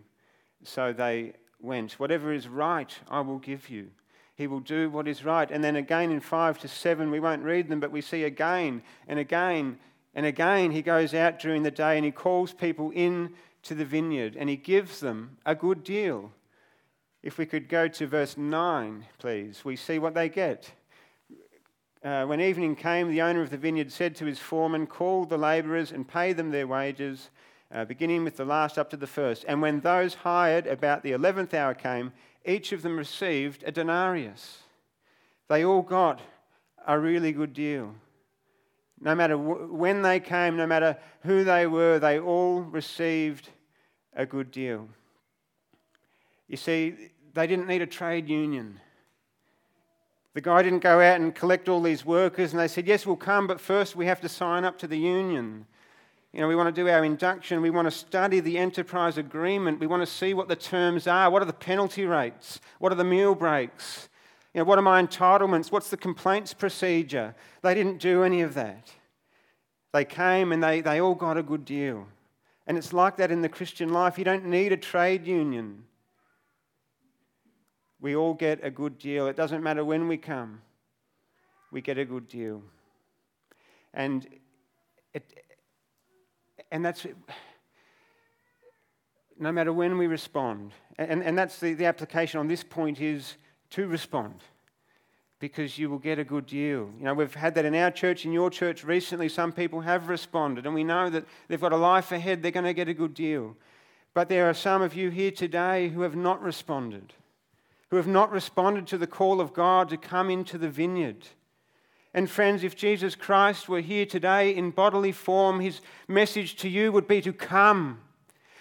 So 0.64 0.94
they 0.94 1.34
went. 1.60 2.00
Whatever 2.00 2.32
is 2.32 2.48
right 2.48 2.98
I 3.10 3.20
will 3.22 3.40
give 3.40 3.70
you. 3.70 3.90
He 4.38 4.46
will 4.46 4.60
do 4.60 4.90
what 4.90 5.08
is 5.08 5.26
right. 5.26 5.50
And 5.50 5.64
then 5.64 5.76
again 5.76 6.12
in 6.12 6.20
5 6.20 6.60
to 6.60 6.68
7, 6.68 7.10
we 7.10 7.20
won't 7.20 7.44
read 7.44 7.70
them, 7.70 7.80
but 7.80 7.92
we 7.92 8.02
see 8.02 8.24
again 8.24 8.84
and 9.08 9.18
again 9.18 9.80
and 10.14 10.26
again 10.26 10.72
he 10.72 10.82
goes 10.82 11.14
out 11.14 11.40
during 11.40 11.64
the 11.64 11.72
day 11.72 11.96
and 11.96 12.06
he 12.06 12.12
calls 12.12 12.54
people 12.54 12.92
in 12.92 13.34
to 13.64 13.76
the 13.76 13.86
vineyard 13.86 14.36
and 14.36 14.50
he 14.50 14.56
gives 14.56 15.00
them 15.00 15.38
a 15.46 15.56
good 15.56 15.84
deal. 15.84 16.32
If 17.24 17.38
we 17.38 17.48
could 17.48 17.68
go 17.68 17.88
to 17.88 18.08
verse 18.08 18.38
9, 18.38 19.06
please, 19.18 19.66
we 19.66 19.76
see 19.76 20.00
what 20.00 20.14
they 20.14 20.30
get. 20.30 20.72
Uh, 22.04 22.26
when 22.26 22.40
evening 22.40 22.76
came, 22.76 23.10
the 23.10 23.24
owner 23.24 23.42
of 23.42 23.50
the 23.50 23.58
vineyard 23.58 23.92
said 23.92 24.16
to 24.16 24.26
his 24.26 24.40
foreman, 24.40 24.86
Call 24.86 25.26
the 25.26 25.38
labourers 25.38 25.92
and 25.92 26.08
pay 26.08 26.32
them 26.32 26.52
their 26.52 26.68
wages, 26.68 27.32
uh, 27.74 27.86
beginning 27.86 28.24
with 28.24 28.38
the 28.38 28.46
last 28.46 28.78
up 28.78 28.90
to 28.92 28.98
the 28.98 29.08
first. 29.08 29.46
And 29.48 29.62
when 29.62 29.82
those 29.82 30.14
hired 30.14 30.68
about 30.68 31.02
the 31.02 31.12
eleventh 31.12 31.56
hour 31.56 31.74
came, 31.74 32.14
each 32.48 32.72
of 32.72 32.82
them 32.82 32.98
received 32.98 33.64
a 33.66 33.72
denarius. 33.72 34.60
They 35.50 35.66
all 35.66 35.82
got 35.82 36.22
a 36.88 36.98
really 36.98 37.32
good 37.32 37.54
deal. 37.54 37.94
No 39.00 39.14
matter 39.14 39.38
when 39.38 40.02
they 40.02 40.20
came, 40.20 40.58
no 40.58 40.66
matter 40.66 40.98
who 41.22 41.44
they 41.44 41.68
were, 41.68 42.00
they 42.00 42.20
all 42.20 42.62
received 42.62 43.50
a 44.16 44.26
good 44.26 44.50
deal. 44.50 44.88
You 46.48 46.58
see, 46.58 46.96
they 47.34 47.46
didn't 47.46 47.68
need 47.68 47.82
a 47.82 47.88
trade 47.88 48.28
union. 48.28 48.80
The 50.34 50.42
guy 50.42 50.64
didn't 50.64 50.80
go 50.80 51.02
out 51.02 51.20
and 51.20 51.36
collect 51.36 51.68
all 51.68 51.82
these 51.82 52.06
workers 52.06 52.54
and 52.54 52.60
they 52.60 52.68
said, 52.68 52.88
Yes, 52.88 53.06
we'll 53.06 53.16
come, 53.16 53.48
but 53.48 53.60
first 53.60 53.96
we 53.96 54.06
have 54.06 54.22
to 54.22 54.30
sign 54.30 54.64
up 54.64 54.78
to 54.80 54.88
the 54.88 54.98
union. 54.98 55.68
You 56.38 56.44
know, 56.44 56.50
we 56.50 56.56
want 56.56 56.74
to 56.74 56.82
do 56.84 56.88
our 56.88 57.04
induction. 57.04 57.64
We 57.64 57.72
want 57.72 57.88
to 57.88 57.92
study 57.92 58.40
the 58.40 58.60
enterprise 58.60 59.18
agreement. 59.18 59.80
We 59.80 59.88
want 59.88 60.04
to 60.04 60.06
see 60.06 60.36
what 60.36 60.48
the 60.48 60.56
terms 60.56 61.08
are. 61.08 61.32
What 61.32 61.42
are 61.42 61.46
the 61.46 61.52
penalty 61.52 62.06
rates? 62.06 62.60
What 62.78 62.92
are 62.92 62.96
the 62.96 63.04
meal 63.04 63.34
breaks? 63.34 64.08
You 64.54 64.60
know, 64.60 64.66
what 64.66 64.78
are 64.78 64.84
my 64.84 65.02
entitlements? 65.02 65.72
What's 65.72 65.90
the 65.90 65.98
complaints 65.98 66.54
procedure? 66.54 67.34
They 67.64 67.74
didn't 67.74 67.98
do 67.98 68.22
any 68.22 68.42
of 68.42 68.54
that. 68.54 68.92
They 69.94 70.06
came 70.06 70.52
and 70.52 70.62
they, 70.62 70.82
they 70.82 71.02
all 71.02 71.16
got 71.16 71.38
a 71.38 71.42
good 71.44 71.66
deal. 71.66 72.08
And 72.68 72.78
it's 72.78 72.94
like 72.94 73.18
that 73.18 73.32
in 73.32 73.42
the 73.42 73.50
Christian 73.50 73.90
life. 73.90 74.20
You 74.20 74.24
don't 74.24 74.46
need 74.46 74.72
a 74.72 74.78
trade 74.78 75.26
union. 75.26 75.86
We 78.00 78.16
all 78.16 78.36
get 78.36 78.60
a 78.62 78.70
good 78.70 79.00
deal. 79.00 79.26
It 79.26 79.36
doesn't 79.36 79.64
matter 79.64 79.84
when 79.84 80.08
we 80.08 80.18
come, 80.18 80.62
we 81.72 81.82
get 81.82 81.98
a 81.98 82.06
good 82.06 82.28
deal. 82.28 82.62
And, 83.92 84.28
it, 85.16 85.47
and 86.72 86.86
that's 86.86 87.06
no 89.40 89.52
matter 89.52 89.72
when 89.72 89.98
we 89.98 90.08
respond. 90.08 90.72
And, 90.98 91.24
and 91.24 91.38
that's 91.38 91.60
the, 91.60 91.74
the 91.74 91.86
application 91.86 92.40
on 92.40 92.48
this 92.48 92.64
point 92.64 93.02
is 93.02 93.36
to 93.72 93.88
respond 93.88 94.42
because 95.40 95.78
you 95.78 95.90
will 95.90 96.00
get 96.00 96.18
a 96.18 96.24
good 96.24 96.48
deal. 96.48 96.90
You 96.98 97.06
know, 97.06 97.14
we've 97.14 97.34
had 97.34 97.54
that 97.56 97.66
in 97.66 97.76
our 97.76 97.92
church, 97.92 98.26
in 98.26 98.32
your 98.32 98.50
church 98.50 98.84
recently. 98.84 99.30
Some 99.30 99.52
people 99.52 99.82
have 99.82 100.10
responded, 100.10 100.66
and 100.66 100.74
we 100.74 100.84
know 100.84 101.10
that 101.10 101.26
they've 101.48 101.62
got 101.62 101.74
a 101.74 101.78
life 101.78 102.12
ahead, 102.12 102.42
they're 102.42 102.52
going 102.52 102.66
to 102.66 102.74
get 102.74 102.90
a 102.90 102.94
good 102.94 103.14
deal. 103.14 103.56
But 104.16 104.30
there 104.30 104.50
are 104.50 104.54
some 104.56 104.82
of 104.82 104.96
you 104.96 105.12
here 105.12 105.30
today 105.30 105.90
who 105.90 106.02
have 106.02 106.16
not 106.16 106.42
responded, 106.42 107.14
who 107.90 107.98
have 107.98 108.08
not 108.08 108.32
responded 108.32 108.88
to 108.88 108.98
the 108.98 109.06
call 109.06 109.40
of 109.40 109.54
God 109.54 109.90
to 109.90 109.98
come 109.98 110.32
into 110.32 110.58
the 110.58 110.70
vineyard. 110.70 111.28
And 112.18 112.30
friends, 112.30 112.64
if 112.64 112.76
Jesus 112.76 113.14
Christ 113.16 113.70
were 113.70 113.82
here 113.82 114.06
today 114.06 114.50
in 114.54 114.72
bodily 114.72 115.12
form, 115.12 115.60
his 115.60 115.82
message 116.08 116.56
to 116.58 116.68
you 116.68 116.92
would 116.92 117.08
be 117.08 117.22
to 117.22 117.32
come, 117.32 118.00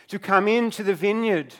to 0.09 0.19
come 0.19 0.47
into 0.47 0.83
the 0.83 0.95
vineyard 0.95 1.55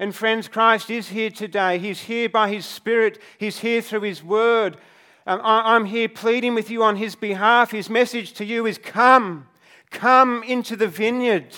and 0.00 0.16
friends, 0.16 0.48
Christ 0.48 0.88
is 0.88 1.10
here 1.10 1.28
today. 1.28 1.78
He's 1.78 2.00
here 2.00 2.30
by 2.30 2.50
His 2.50 2.64
Spirit, 2.64 3.20
He's 3.36 3.58
here 3.58 3.82
through 3.82 4.00
His 4.00 4.24
Word. 4.24 4.78
Um, 5.26 5.42
I'm 5.44 5.84
here 5.84 6.08
pleading 6.08 6.54
with 6.54 6.70
you 6.70 6.82
on 6.82 6.96
His 6.96 7.14
behalf. 7.14 7.70
His 7.70 7.90
message 7.90 8.32
to 8.32 8.44
you 8.46 8.64
is 8.64 8.78
come, 8.78 9.46
come 9.90 10.42
into 10.44 10.74
the 10.74 10.88
vineyard. 10.88 11.54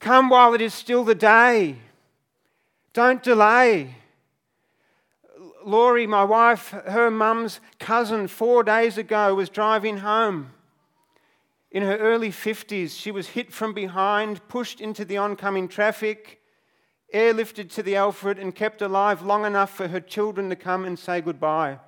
Come 0.00 0.30
while 0.30 0.52
it 0.52 0.60
is 0.60 0.74
still 0.74 1.04
the 1.04 1.14
day. 1.14 1.76
Don't 2.92 3.22
delay. 3.22 3.94
Laurie, 5.64 6.06
my 6.06 6.24
wife, 6.24 6.70
her 6.70 7.10
mum's 7.10 7.60
cousin, 7.78 8.28
four 8.28 8.62
days 8.62 8.98
ago 8.98 9.34
was 9.34 9.48
driving 9.48 9.98
home. 9.98 10.52
In 11.70 11.82
her 11.82 11.96
early 11.96 12.30
50s, 12.30 12.98
she 12.98 13.10
was 13.10 13.28
hit 13.28 13.52
from 13.52 13.72
behind, 13.72 14.46
pushed 14.48 14.80
into 14.80 15.04
the 15.04 15.18
oncoming 15.18 15.68
traffic 15.68 16.40
airlifted 17.14 17.70
to 17.70 17.82
the 17.82 17.96
Alfred 17.96 18.38
and 18.38 18.54
kept 18.54 18.82
alive 18.82 19.22
long 19.22 19.44
enough 19.44 19.70
for 19.70 19.88
her 19.88 20.00
children 20.00 20.48
to 20.48 20.56
come 20.56 20.84
and 20.84 20.98
say 20.98 21.20
goodbye. 21.20 21.78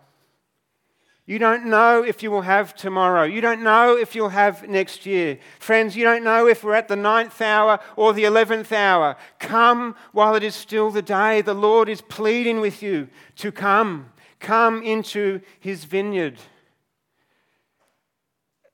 You 1.24 1.38
don't 1.38 1.66
know 1.66 2.02
if 2.02 2.22
you 2.22 2.32
will 2.32 2.42
have 2.42 2.74
tomorrow. 2.74 3.22
You 3.22 3.40
don't 3.40 3.62
know 3.62 3.96
if 3.96 4.14
you'll 4.14 4.30
have 4.30 4.68
next 4.68 5.06
year. 5.06 5.38
Friends, 5.60 5.96
you 5.96 6.02
don't 6.02 6.24
know 6.24 6.48
if 6.48 6.64
we're 6.64 6.74
at 6.74 6.88
the 6.88 6.96
ninth 6.96 7.40
hour 7.40 7.78
or 7.94 8.12
the 8.12 8.24
eleventh 8.24 8.72
hour. 8.72 9.16
Come 9.38 9.94
while 10.10 10.34
it 10.34 10.42
is 10.42 10.56
still 10.56 10.90
the 10.90 11.02
day. 11.02 11.40
The 11.40 11.54
Lord 11.54 11.88
is 11.88 12.00
pleading 12.00 12.60
with 12.60 12.82
you 12.82 13.08
to 13.36 13.52
come. 13.52 14.10
Come 14.40 14.82
into 14.82 15.40
his 15.60 15.84
vineyard. 15.84 16.40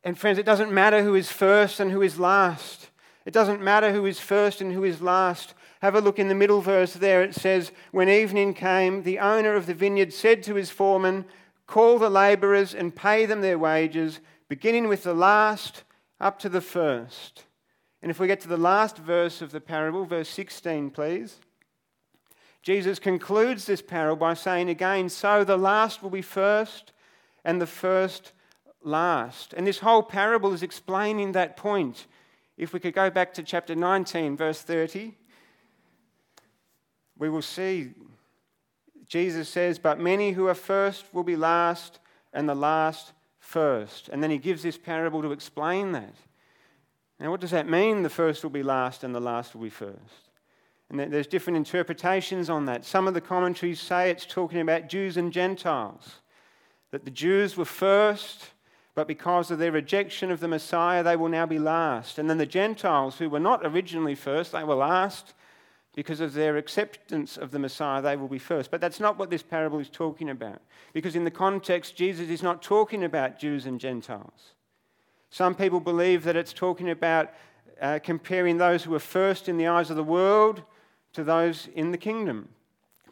And 0.02 0.16
friends, 0.16 0.38
it 0.38 0.46
doesn't 0.46 0.72
matter 0.72 1.02
who 1.02 1.14
is 1.14 1.30
first 1.30 1.80
and 1.80 1.90
who 1.90 2.00
is 2.00 2.18
last. 2.18 2.88
It 3.26 3.34
doesn't 3.34 3.60
matter 3.60 3.92
who 3.92 4.06
is 4.06 4.18
first 4.18 4.62
and 4.62 4.72
who 4.72 4.84
is 4.84 5.02
last. 5.02 5.52
Have 5.82 5.94
a 5.94 6.00
look 6.00 6.18
in 6.18 6.28
the 6.28 6.34
middle 6.34 6.62
verse 6.62 6.94
there. 6.94 7.22
It 7.22 7.34
says, 7.34 7.72
When 7.92 8.08
evening 8.08 8.54
came, 8.54 9.02
the 9.02 9.18
owner 9.18 9.54
of 9.54 9.66
the 9.66 9.74
vineyard 9.74 10.14
said 10.14 10.42
to 10.44 10.54
his 10.54 10.70
foreman, 10.70 11.26
Call 11.68 12.00
the 12.00 12.10
labourers 12.10 12.74
and 12.74 12.96
pay 12.96 13.26
them 13.26 13.40
their 13.40 13.58
wages, 13.58 14.18
beginning 14.48 14.88
with 14.88 15.04
the 15.04 15.14
last 15.14 15.84
up 16.18 16.40
to 16.40 16.48
the 16.48 16.60
first. 16.60 17.44
And 18.02 18.10
if 18.10 18.18
we 18.18 18.26
get 18.26 18.40
to 18.40 18.48
the 18.48 18.56
last 18.56 18.98
verse 18.98 19.40
of 19.40 19.52
the 19.52 19.60
parable, 19.60 20.04
verse 20.04 20.28
16, 20.30 20.90
please. 20.90 21.38
Jesus 22.62 22.98
concludes 22.98 23.66
this 23.66 23.80
parable 23.80 24.16
by 24.16 24.34
saying 24.34 24.68
again, 24.68 25.08
So 25.08 25.44
the 25.44 25.56
last 25.56 26.02
will 26.02 26.10
be 26.10 26.22
first, 26.22 26.92
and 27.44 27.60
the 27.60 27.66
first 27.66 28.32
last. 28.82 29.52
And 29.52 29.64
this 29.64 29.78
whole 29.78 30.02
parable 30.02 30.52
is 30.52 30.64
explaining 30.64 31.30
that 31.32 31.56
point. 31.56 32.06
If 32.56 32.72
we 32.72 32.80
could 32.80 32.94
go 32.94 33.10
back 33.10 33.32
to 33.34 33.44
chapter 33.44 33.76
19, 33.76 34.36
verse 34.36 34.62
30 34.62 35.14
we 37.18 37.28
will 37.28 37.42
see 37.42 37.90
Jesus 39.08 39.48
says, 39.48 39.78
But 39.78 39.98
many 39.98 40.32
who 40.32 40.46
are 40.46 40.54
first 40.54 41.06
will 41.12 41.24
be 41.24 41.36
last, 41.36 41.98
and 42.32 42.48
the 42.48 42.54
last 42.54 43.12
first. 43.40 44.08
And 44.10 44.22
then 44.22 44.30
he 44.30 44.38
gives 44.38 44.62
this 44.62 44.78
parable 44.78 45.22
to 45.22 45.32
explain 45.32 45.92
that. 45.92 46.14
Now, 47.18 47.30
what 47.30 47.40
does 47.40 47.50
that 47.50 47.68
mean? 47.68 48.02
The 48.02 48.10
first 48.10 48.42
will 48.42 48.50
be 48.50 48.62
last, 48.62 49.02
and 49.02 49.14
the 49.14 49.20
last 49.20 49.54
will 49.54 49.62
be 49.62 49.70
first. 49.70 50.28
And 50.90 51.00
there's 51.00 51.26
different 51.26 51.56
interpretations 51.56 52.48
on 52.48 52.66
that. 52.66 52.84
Some 52.84 53.08
of 53.08 53.14
the 53.14 53.20
commentaries 53.20 53.80
say 53.80 54.10
it's 54.10 54.24
talking 54.24 54.60
about 54.60 54.88
Jews 54.88 55.16
and 55.16 55.32
Gentiles, 55.32 56.20
that 56.90 57.04
the 57.04 57.10
Jews 57.10 57.56
were 57.56 57.64
first, 57.64 58.50
but 58.94 59.06
because 59.06 59.50
of 59.50 59.58
their 59.58 59.72
rejection 59.72 60.30
of 60.30 60.40
the 60.40 60.48
Messiah, 60.48 61.02
they 61.02 61.16
will 61.16 61.28
now 61.28 61.46
be 61.46 61.58
last. 61.58 62.18
And 62.18 62.28
then 62.28 62.38
the 62.38 62.46
Gentiles, 62.46 63.18
who 63.18 63.28
were 63.28 63.40
not 63.40 63.64
originally 63.64 64.14
first, 64.14 64.52
they 64.52 64.64
were 64.64 64.74
last, 64.74 65.34
because 65.98 66.20
of 66.20 66.32
their 66.32 66.56
acceptance 66.56 67.36
of 67.36 67.50
the 67.50 67.58
Messiah, 67.58 68.00
they 68.00 68.16
will 68.16 68.28
be 68.28 68.38
first. 68.38 68.70
But 68.70 68.80
that's 68.80 69.00
not 69.00 69.18
what 69.18 69.30
this 69.30 69.42
parable 69.42 69.80
is 69.80 69.88
talking 69.88 70.30
about. 70.30 70.62
Because 70.92 71.16
in 71.16 71.24
the 71.24 71.30
context, 71.32 71.96
Jesus 71.96 72.28
is 72.28 72.40
not 72.40 72.62
talking 72.62 73.02
about 73.02 73.40
Jews 73.40 73.66
and 73.66 73.80
Gentiles. 73.80 74.52
Some 75.30 75.56
people 75.56 75.80
believe 75.80 76.22
that 76.22 76.36
it's 76.36 76.52
talking 76.52 76.88
about 76.88 77.32
uh, 77.82 77.98
comparing 78.00 78.58
those 78.58 78.84
who 78.84 78.94
are 78.94 79.00
first 79.00 79.48
in 79.48 79.56
the 79.56 79.66
eyes 79.66 79.90
of 79.90 79.96
the 79.96 80.04
world 80.04 80.62
to 81.14 81.24
those 81.24 81.68
in 81.74 81.90
the 81.90 81.98
kingdom. 81.98 82.50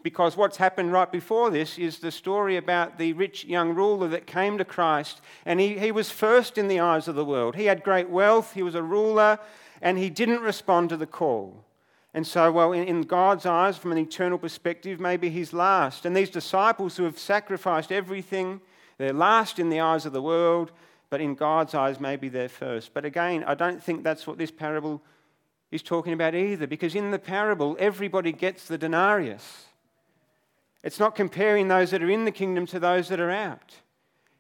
Because 0.05 0.37
what's 0.37 0.59
happened 0.59 0.93
right 0.93 1.11
before 1.11 1.50
this 1.50 1.81
is 1.81 1.99
the 1.99 2.12
story 2.12 2.57
about 2.57 2.99
the 2.99 3.14
rich 3.14 3.45
young 3.47 3.75
ruler 3.75 4.07
that 4.07 4.28
came 4.28 4.59
to 4.59 4.64
Christ, 4.64 5.21
and 5.45 5.59
he, 5.59 5.76
he 5.76 5.90
was 5.90 6.12
first 6.12 6.57
in 6.57 6.69
the 6.69 6.78
eyes 6.78 7.09
of 7.09 7.16
the 7.16 7.25
world. 7.25 7.57
He 7.57 7.64
had 7.64 7.83
great 7.83 8.11
wealth, 8.11 8.52
he 8.55 8.62
was 8.62 8.76
a 8.76 8.83
ruler, 8.85 9.40
and 9.83 9.99
he 9.99 10.09
didn't 10.09 10.43
respond 10.43 10.90
to 10.90 10.97
the 10.97 11.05
call. 11.05 11.66
And 12.17 12.27
so, 12.27 12.51
well, 12.51 12.73
in, 12.73 12.85
in, 12.85 13.03
God's 13.03 13.45
eyes, 13.45 13.77
from 13.77 13.93
an 13.93 13.99
eternal 13.99 14.39
perspective, 14.39 14.99
maybe 14.99 15.29
he's 15.29 15.53
last. 15.53 16.07
And 16.07 16.17
these 16.17 16.31
disciples 16.31 16.97
who 16.97 17.05
have 17.05 17.19
sacrificed 17.19 17.93
everything, 17.93 18.63
They're 18.97 19.13
last 19.13 19.59
in 19.59 19.69
the 19.69 19.81
eyes 19.81 20.07
of 20.07 20.15
the 20.15 20.23
world, 20.23 20.73
but 21.11 21.21
in 21.21 21.35
God's 21.35 21.75
eyes, 21.75 22.01
maybe 22.01 22.31
they're 22.31 22.49
first. 22.49 22.95
But 22.95 23.05
again, 23.05 23.45
I 23.47 23.55
don't 23.55 23.83
think 23.83 24.03
that's 24.03 24.27
what 24.27 24.39
this 24.39 24.51
parable 24.51 25.03
is 25.71 25.83
talking 25.83 26.15
about 26.15 26.35
either, 26.35 26.67
because 26.67 26.95
in 26.95 27.11
the 27.11 27.19
parable, 27.19 27.77
everybody 27.79 28.33
gets 28.33 28.67
the 28.67 28.79
denarius. 28.79 29.67
It's 30.83 30.99
not 30.99 31.17
comparing 31.17 31.69
those 31.69 31.91
that 31.91 32.03
are 32.03 32.09
in 32.09 32.25
the 32.25 32.33
kingdom 32.33 32.65
to 32.69 32.81
those 32.81 33.09
that 33.09 33.21
are 33.21 33.31
out. 33.31 33.75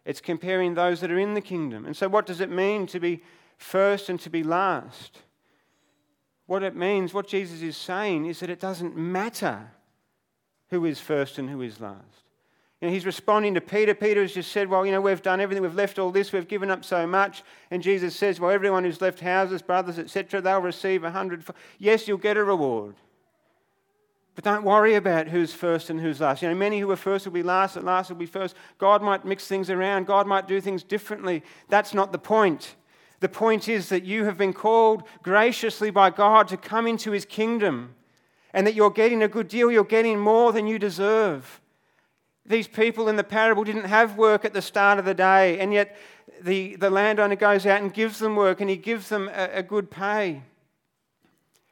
It's 0.06 0.22
comparing 0.22 0.72
those 0.72 1.00
that 1.00 1.10
are 1.10 1.18
in 1.18 1.34
the 1.34 1.42
kingdom. 1.42 1.84
And 1.84 1.94
so, 1.94 2.08
what 2.08 2.24
does 2.24 2.40
it 2.40 2.50
mean 2.50 2.86
to 2.86 2.98
be 2.98 3.22
first 3.58 4.08
and 4.08 4.18
to 4.20 4.30
be 4.30 4.42
last? 4.42 5.18
What 6.46 6.62
it 6.62 6.76
means, 6.76 7.12
what 7.12 7.26
Jesus 7.26 7.62
is 7.62 7.76
saying, 7.76 8.26
is 8.26 8.40
that 8.40 8.50
it 8.50 8.60
doesn't 8.60 8.96
matter 8.96 9.70
who 10.70 10.84
is 10.84 11.00
first 11.00 11.38
and 11.38 11.50
who 11.50 11.62
is 11.62 11.80
last. 11.80 12.22
You 12.80 12.88
know, 12.88 12.94
he's 12.94 13.06
responding 13.06 13.54
to 13.54 13.60
Peter. 13.60 13.94
Peter 13.94 14.20
has 14.20 14.34
just 14.34 14.52
said, 14.52 14.68
Well, 14.68 14.84
you 14.84 14.92
know, 14.92 15.00
we've 15.00 15.22
done 15.22 15.40
everything, 15.40 15.62
we've 15.62 15.74
left 15.74 15.98
all 15.98 16.10
this, 16.10 16.32
we've 16.32 16.46
given 16.46 16.70
up 16.70 16.84
so 16.84 17.06
much. 17.06 17.42
And 17.70 17.82
Jesus 17.82 18.14
says, 18.14 18.38
Well, 18.38 18.50
everyone 18.50 18.84
who's 18.84 19.00
left 19.00 19.20
houses, 19.20 19.62
brothers, 19.62 19.98
etc., 19.98 20.40
they'll 20.40 20.60
receive 20.60 21.02
a 21.02 21.10
hundred. 21.10 21.44
Yes, 21.78 22.06
you'll 22.06 22.18
get 22.18 22.36
a 22.36 22.44
reward. 22.44 22.96
But 24.34 24.44
don't 24.44 24.64
worry 24.64 24.96
about 24.96 25.28
who's 25.28 25.54
first 25.54 25.88
and 25.88 25.98
who's 25.98 26.20
last. 26.20 26.42
You 26.42 26.50
know, 26.50 26.54
many 26.54 26.78
who 26.78 26.90
are 26.90 26.96
first 26.96 27.24
will 27.24 27.32
be 27.32 27.42
last, 27.42 27.76
and 27.76 27.86
last 27.86 28.10
will 28.10 28.18
be 28.18 28.26
first. 28.26 28.54
God 28.76 29.02
might 29.02 29.24
mix 29.24 29.48
things 29.48 29.70
around, 29.70 30.06
God 30.06 30.26
might 30.26 30.46
do 30.46 30.60
things 30.60 30.82
differently. 30.82 31.42
That's 31.70 31.94
not 31.94 32.12
the 32.12 32.18
point. 32.18 32.76
The 33.20 33.28
point 33.28 33.68
is 33.68 33.88
that 33.88 34.04
you 34.04 34.24
have 34.24 34.36
been 34.36 34.52
called 34.52 35.02
graciously 35.22 35.90
by 35.90 36.10
God 36.10 36.48
to 36.48 36.56
come 36.56 36.86
into 36.86 37.12
his 37.12 37.24
kingdom 37.24 37.94
and 38.52 38.66
that 38.66 38.74
you're 38.74 38.90
getting 38.90 39.22
a 39.22 39.28
good 39.28 39.48
deal, 39.48 39.70
you're 39.70 39.84
getting 39.84 40.18
more 40.18 40.52
than 40.52 40.66
you 40.66 40.78
deserve. 40.78 41.60
These 42.44 42.68
people 42.68 43.08
in 43.08 43.16
the 43.16 43.24
parable 43.24 43.64
didn't 43.64 43.84
have 43.84 44.16
work 44.16 44.44
at 44.44 44.52
the 44.52 44.62
start 44.62 44.98
of 44.98 45.04
the 45.04 45.14
day, 45.14 45.58
and 45.58 45.72
yet 45.72 45.96
the, 46.40 46.76
the 46.76 46.90
landowner 46.90 47.36
goes 47.36 47.66
out 47.66 47.82
and 47.82 47.92
gives 47.92 48.18
them 48.18 48.36
work 48.36 48.60
and 48.60 48.70
he 48.70 48.76
gives 48.76 49.08
them 49.08 49.28
a, 49.28 49.58
a 49.58 49.62
good 49.62 49.90
pay. 49.90 50.42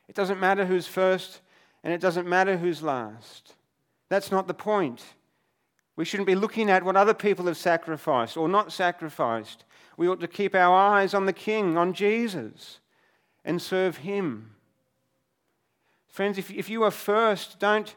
It 0.08 0.14
doesn't 0.14 0.40
matter 0.40 0.66
who's 0.66 0.86
first 0.86 1.40
and 1.82 1.92
it 1.92 2.00
doesn't 2.00 2.28
matter 2.28 2.56
who's 2.56 2.82
last. 2.82 3.54
That's 4.08 4.30
not 4.30 4.46
the 4.46 4.54
point. 4.54 5.02
We 5.96 6.04
shouldn't 6.04 6.26
be 6.26 6.34
looking 6.34 6.70
at 6.70 6.82
what 6.82 6.96
other 6.96 7.14
people 7.14 7.46
have 7.46 7.56
sacrificed 7.56 8.36
or 8.36 8.48
not 8.48 8.72
sacrificed. 8.72 9.64
We 9.96 10.08
ought 10.08 10.20
to 10.20 10.28
keep 10.28 10.54
our 10.54 10.74
eyes 10.74 11.14
on 11.14 11.26
the 11.26 11.32
King, 11.32 11.76
on 11.78 11.92
Jesus, 11.92 12.80
and 13.44 13.60
serve 13.60 13.98
Him. 13.98 14.54
Friends, 16.08 16.38
if, 16.38 16.50
if 16.50 16.68
you 16.68 16.82
are 16.84 16.90
first, 16.90 17.58
don't, 17.58 17.94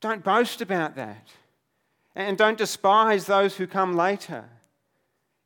don't 0.00 0.22
boast 0.22 0.60
about 0.60 0.96
that. 0.96 1.28
And 2.14 2.38
don't 2.38 2.58
despise 2.58 3.26
those 3.26 3.56
who 3.56 3.66
come 3.66 3.94
later. 3.94 4.44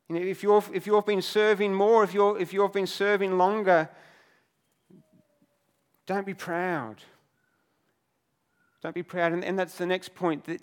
You 0.08 0.16
know, 0.16 0.22
if, 0.22 0.42
you're, 0.42 0.62
if 0.72 0.86
you've 0.86 1.06
been 1.06 1.22
serving 1.22 1.74
more, 1.74 2.04
if, 2.04 2.14
you're, 2.14 2.38
if 2.38 2.52
you've 2.52 2.72
been 2.72 2.86
serving 2.86 3.36
longer, 3.36 3.88
don't 6.06 6.26
be 6.26 6.34
proud. 6.34 6.96
Don't 8.82 8.94
be 8.94 9.02
proud. 9.02 9.32
And, 9.32 9.44
and 9.44 9.58
that's 9.58 9.76
the 9.76 9.86
next 9.86 10.14
point 10.14 10.44
that 10.44 10.62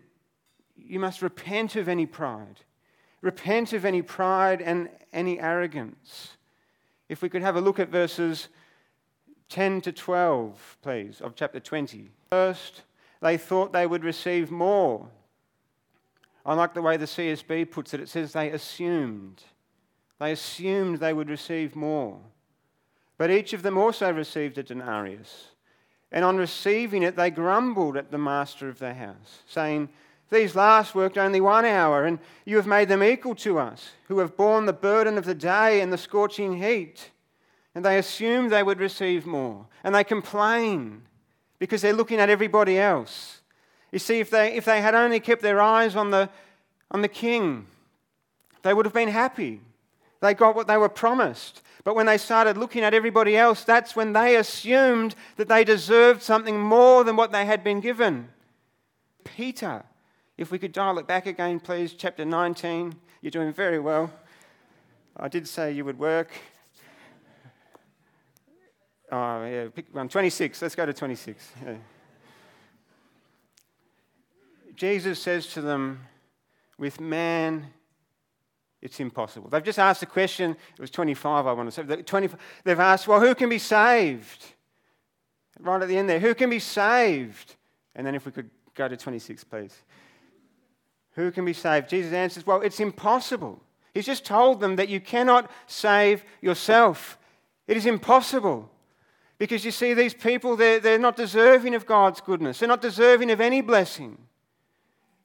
you 0.75 1.00
must 1.00 1.22
repent 1.22 1.75
of 1.75 1.88
any 1.88 2.05
pride. 2.05 2.62
Repent 3.25 3.74
of 3.74 3.86
any 3.86 4.03
pride 4.03 4.62
and 4.62 4.88
any 5.12 5.39
arrogance. 5.39 6.38
If 7.10 7.24
we 7.24 7.29
could 7.29 7.41
have 7.41 7.55
a 7.55 7.62
look 7.62 7.79
at 7.79 7.89
verses 7.89 8.50
10 9.50 9.82
to 9.82 9.91
12, 9.91 10.77
please, 10.84 11.22
of 11.22 11.36
chapter 11.36 11.60
20. 11.60 12.12
First, 12.29 12.84
they 13.24 13.36
thought 13.36 13.74
they 13.74 13.88
would 13.88 14.03
receive 14.03 14.51
more. 14.51 15.10
I 16.46 16.53
like 16.53 16.75
the 16.75 16.84
way 16.84 16.98
the 16.98 17.08
CSB 17.08 17.72
puts 17.72 17.96
it. 17.96 18.00
It 18.00 18.10
says 18.10 18.32
they 18.32 18.51
assumed. 18.51 19.41
They 20.20 20.32
assumed 20.32 21.00
they 21.00 21.13
would 21.13 21.32
receive 21.32 21.75
more. 21.75 22.20
But 23.17 23.32
each 23.32 23.53
of 23.53 23.63
them 23.63 23.75
also 23.75 24.13
received 24.13 24.60
a 24.60 24.63
denarius. 24.63 25.48
And 26.12 26.24
on 26.24 26.38
receiving 26.38 27.01
it, 27.01 27.15
they 27.15 27.32
grumbled 27.32 27.98
at 27.98 28.12
the 28.12 28.20
master 28.20 28.70
of 28.70 28.77
the 28.77 28.94
house, 28.94 29.39
saying, 29.48 29.89
These 30.32 30.55
last 30.55 30.96
worked 30.96 31.17
only 31.17 31.39
one 31.39 31.65
hour, 31.65 32.05
and 32.05 32.20
you 32.46 32.55
have 32.58 32.67
made 32.67 32.89
them 32.89 33.03
equal 33.03 33.36
to 33.36 33.60
us, 33.60 33.91
who 34.08 34.20
have 34.20 34.36
borne 34.36 34.65
the 34.65 34.74
burden 34.74 35.17
of 35.17 35.25
the 35.25 35.36
day 35.36 35.82
and 35.82 35.94
the 35.94 35.98
scorching 35.98 36.62
heat. 36.62 37.12
And 37.75 37.86
they 37.86 37.98
assumed 37.98 38.51
they 38.51 38.63
would 38.63 38.79
receive 38.79 39.25
more. 39.25 39.67
And 39.84 39.94
they 39.94 40.03
complain 40.03 41.03
because 41.60 41.82
they're 41.82 41.94
looking 41.94 42.20
at 42.20 42.29
everybody 42.29 42.79
else. 42.79 43.42
You 43.92 44.00
see, 44.00 44.20
if 44.20 44.29
they, 44.29 44.53
if 44.53 44.66
they 44.66 44.81
had 44.81 44.96
only 44.96 45.20
kept 45.20 45.42
their 45.42 45.61
eyes 45.61 45.96
on 45.96 46.11
the, 46.11 46.29
on 46.92 47.01
the 47.01 47.07
king, 47.07 47.68
they 48.64 48.74
would 48.74 48.85
have 48.85 48.94
been 48.94 49.09
happy. 49.09 49.61
They 50.22 50.33
got 50.33 50.55
what 50.55 50.68
they 50.68 50.77
were 50.77 50.90
promised. 50.90 51.61
But 51.83 51.96
when 51.96 52.07
they 52.07 52.18
started 52.18 52.57
looking 52.57 52.83
at 52.83 52.96
everybody 52.96 53.38
else, 53.38 53.64
that's 53.64 53.96
when 53.96 54.14
they 54.14 54.35
assumed 54.38 55.14
that 55.35 55.48
they 55.48 55.64
deserved 55.64 56.24
something 56.24 56.59
more 56.59 57.03
than 57.03 57.16
what 57.16 57.31
they 57.31 57.46
had 57.46 57.64
been 57.64 57.79
given. 57.79 58.29
Peter, 59.24 59.83
if 60.37 60.51
we 60.51 60.59
could 60.59 60.71
dial 60.71 61.00
it 61.00 61.07
back 61.07 61.25
again, 61.25 61.59
please, 61.59 61.93
chapter 61.93 62.25
19. 62.25 62.95
You're 63.21 63.31
doing 63.31 63.53
very 63.53 63.79
well. 63.79 64.11
I 65.17 65.27
did 65.27 65.48
say 65.48 65.71
you 65.71 65.85
would 65.85 65.98
work. 65.98 66.31
Oh, 69.11 69.45
yeah, 69.45 69.67
pick 69.74 69.93
one. 69.93 70.09
26. 70.09 70.61
Let's 70.61 70.75
go 70.75 70.85
to 70.85 70.93
26. 70.93 71.51
Yeah. 71.65 71.75
Jesus 74.75 75.21
says 75.21 75.48
to 75.48 75.61
them, 75.61 76.01
with 76.77 77.00
man, 77.00 77.67
it's 78.81 79.00
impossible. 79.00 79.50
They've 79.50 79.63
just 79.63 79.79
asked 79.79 80.01
the 80.01 80.05
question, 80.05 80.51
it 80.51 80.81
was 80.81 80.91
25, 80.91 81.48
I 81.48 81.53
want 81.53 81.71
to 81.71 81.87
say. 81.87 82.01
20, 82.01 82.29
they've 82.65 82.79
asked, 82.79 83.07
well, 83.07 83.21
who 83.21 83.33
can 83.33 83.48
be 83.48 83.57
saved? 83.57 84.45
Right 85.59 85.81
at 85.81 85.87
the 85.87 85.98
end 85.98 86.09
there, 86.09 86.19
who 86.19 86.35
can 86.35 86.50
be 86.50 86.59
saved? 86.59 87.55
And 87.95 88.05
then 88.05 88.15
if 88.15 88.25
we 88.25 88.33
could 88.33 88.50
go 88.74 88.89
to 88.89 88.98
26, 88.98 89.45
please. 89.45 89.74
Who 91.15 91.31
can 91.31 91.45
be 91.45 91.53
saved? 91.53 91.89
Jesus 91.89 92.13
answers, 92.13 92.45
well, 92.45 92.61
it's 92.61 92.79
impossible. 92.79 93.61
He's 93.93 94.05
just 94.05 94.25
told 94.25 94.59
them 94.59 94.75
that 94.75 94.89
you 94.89 94.99
cannot 94.99 95.49
save 95.67 96.23
yourself. 96.41 97.17
It 97.67 97.77
is 97.77 97.85
impossible. 97.85 98.69
Because 99.37 99.65
you 99.65 99.71
see, 99.71 99.93
these 99.93 100.13
people, 100.13 100.55
they're, 100.55 100.79
they're 100.79 100.99
not 100.99 101.15
deserving 101.15 101.75
of 101.75 101.85
God's 101.85 102.21
goodness. 102.21 102.59
They're 102.59 102.69
not 102.69 102.81
deserving 102.81 103.31
of 103.31 103.41
any 103.41 103.61
blessing 103.61 104.17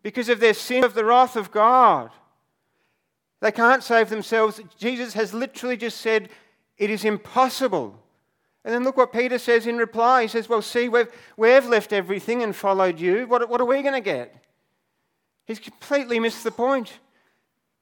because 0.03 0.29
of 0.29 0.40
their 0.40 0.55
sin 0.55 0.85
of 0.85 0.94
the 0.94 1.05
wrath 1.05 1.37
of 1.37 1.50
God. 1.50 2.11
They 3.40 3.53
can't 3.53 3.83
save 3.83 4.11
themselves. 4.11 4.61
Jesus 4.79 5.14
has 5.14 5.33
literally 5.33 5.76
just 5.76 6.00
said, 6.00 6.29
It 6.76 6.90
is 6.90 7.05
impossible. 7.05 7.96
And 8.64 8.74
then 8.74 8.85
look 8.85 8.96
what 8.96 9.12
Peter 9.12 9.38
says 9.38 9.66
in 9.66 9.79
reply. 9.79 10.22
He 10.22 10.29
says, 10.29 10.48
Well, 10.48 10.62
see, 10.62 10.88
we've, 10.88 11.09
we've 11.37 11.66
left 11.66 11.92
everything 11.92 12.42
and 12.42 12.55
followed 12.55 13.00
you. 13.00 13.26
What, 13.26 13.48
what 13.48 13.61
are 13.61 13.66
we 13.66 13.83
going 13.83 13.94
to 13.94 14.00
get? 14.00 14.44
He's 15.51 15.59
completely 15.59 16.21
missed 16.21 16.45
the 16.45 16.53
point. 16.53 17.01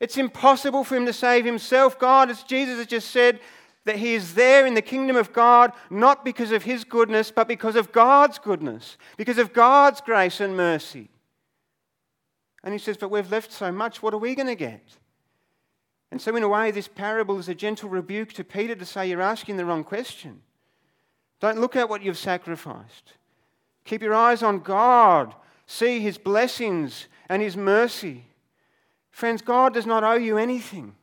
It's 0.00 0.16
impossible 0.16 0.84
for 0.84 0.96
him 0.96 1.04
to 1.04 1.12
save 1.12 1.44
himself. 1.44 1.98
God, 1.98 2.30
as 2.30 2.42
Jesus 2.42 2.78
has 2.78 2.86
just 2.86 3.10
said, 3.10 3.40
that 3.84 3.96
he 3.96 4.14
is 4.14 4.32
there 4.32 4.64
in 4.64 4.72
the 4.72 4.80
kingdom 4.80 5.16
of 5.16 5.34
God 5.34 5.72
not 5.90 6.24
because 6.24 6.50
of 6.50 6.62
his 6.62 6.82
goodness, 6.82 7.30
but 7.30 7.46
because 7.46 7.76
of 7.76 7.92
God's 7.92 8.38
goodness, 8.38 8.96
because 9.18 9.36
of 9.36 9.52
God's 9.52 10.00
grace 10.00 10.40
and 10.40 10.56
mercy. 10.56 11.10
And 12.64 12.72
he 12.72 12.78
says, 12.78 12.96
But 12.96 13.10
we've 13.10 13.30
left 13.30 13.52
so 13.52 13.70
much, 13.70 14.02
what 14.02 14.14
are 14.14 14.18
we 14.18 14.34
going 14.34 14.46
to 14.46 14.54
get? 14.54 14.96
And 16.10 16.22
so, 16.22 16.34
in 16.36 16.42
a 16.42 16.48
way, 16.48 16.70
this 16.70 16.88
parable 16.88 17.38
is 17.38 17.50
a 17.50 17.54
gentle 17.54 17.90
rebuke 17.90 18.32
to 18.32 18.44
Peter 18.44 18.76
to 18.76 18.86
say, 18.86 19.10
You're 19.10 19.20
asking 19.20 19.58
the 19.58 19.66
wrong 19.66 19.84
question. 19.84 20.40
Don't 21.38 21.60
look 21.60 21.76
at 21.76 21.90
what 21.90 22.02
you've 22.02 22.16
sacrificed. 22.16 23.12
Keep 23.84 24.00
your 24.00 24.14
eyes 24.14 24.42
on 24.42 24.60
God. 24.60 25.34
See 25.66 26.00
his 26.00 26.16
blessings 26.16 27.08
and 27.28 27.42
his 27.42 27.56
mercy. 27.56 28.24
Friends, 29.10 29.42
God 29.42 29.74
does 29.74 29.86
not 29.86 30.04
owe 30.04 30.14
you 30.14 30.38
anything. 30.38 30.94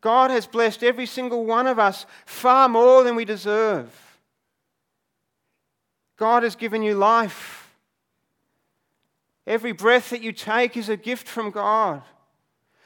God 0.00 0.30
has 0.30 0.46
blessed 0.46 0.82
every 0.82 1.06
single 1.06 1.44
one 1.44 1.66
of 1.66 1.78
us 1.78 2.06
far 2.26 2.68
more 2.68 3.04
than 3.04 3.14
we 3.14 3.24
deserve. 3.24 3.90
God 6.16 6.42
has 6.42 6.56
given 6.56 6.82
you 6.82 6.94
life. 6.94 7.74
Every 9.46 9.72
breath 9.72 10.10
that 10.10 10.22
you 10.22 10.32
take 10.32 10.76
is 10.76 10.88
a 10.88 10.96
gift 10.96 11.28
from 11.28 11.50
God. 11.50 12.02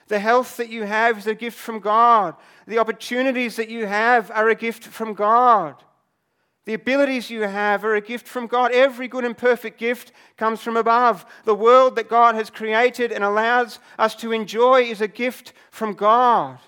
The 0.08 0.18
health 0.18 0.56
that 0.58 0.68
you 0.68 0.84
have 0.84 1.18
is 1.18 1.26
a 1.26 1.34
gift 1.34 1.58
from 1.58 1.80
God. 1.80 2.34
The 2.66 2.78
opportunities 2.78 3.56
that 3.56 3.68
you 3.68 3.86
have 3.86 4.30
are 4.30 4.48
a 4.48 4.54
gift 4.54 4.84
from 4.84 5.14
God. 5.14 5.74
The 6.66 6.74
abilities 6.74 7.30
you 7.30 7.42
have 7.42 7.84
are 7.84 7.94
a 7.94 8.00
gift 8.00 8.26
from 8.26 8.48
God. 8.48 8.72
Every 8.72 9.06
good 9.06 9.24
and 9.24 9.38
perfect 9.38 9.78
gift 9.78 10.10
comes 10.36 10.60
from 10.60 10.76
above. 10.76 11.24
The 11.44 11.54
world 11.54 11.94
that 11.94 12.08
God 12.08 12.34
has 12.34 12.50
created 12.50 13.12
and 13.12 13.22
allows 13.22 13.78
us 14.00 14.16
to 14.16 14.32
enjoy 14.32 14.82
is 14.82 15.00
a 15.00 15.06
gift 15.06 15.52
from 15.70 15.94
God. 15.94 16.58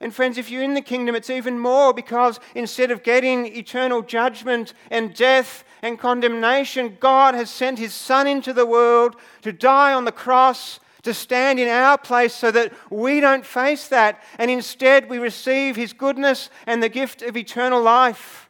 And 0.00 0.12
friends, 0.12 0.38
if 0.38 0.50
you're 0.50 0.64
in 0.64 0.74
the 0.74 0.82
kingdom, 0.82 1.14
it's 1.14 1.30
even 1.30 1.58
more 1.58 1.94
because 1.94 2.40
instead 2.56 2.90
of 2.90 3.04
getting 3.04 3.46
eternal 3.46 4.02
judgment 4.02 4.74
and 4.90 5.14
death 5.14 5.62
and 5.82 6.00
condemnation, 6.00 6.96
God 6.98 7.34
has 7.34 7.48
sent 7.48 7.78
his 7.78 7.94
Son 7.94 8.26
into 8.26 8.52
the 8.52 8.66
world 8.66 9.14
to 9.42 9.52
die 9.52 9.94
on 9.94 10.04
the 10.04 10.12
cross 10.12 10.80
to 11.02 11.14
stand 11.14 11.60
in 11.60 11.68
our 11.68 11.96
place 11.96 12.34
so 12.34 12.50
that 12.50 12.72
we 12.90 13.20
don't 13.20 13.46
face 13.46 13.86
that 13.86 14.20
and 14.38 14.50
instead 14.50 15.08
we 15.08 15.18
receive 15.18 15.76
his 15.76 15.92
goodness 15.92 16.50
and 16.66 16.82
the 16.82 16.88
gift 16.88 17.22
of 17.22 17.36
eternal 17.36 17.80
life. 17.80 18.45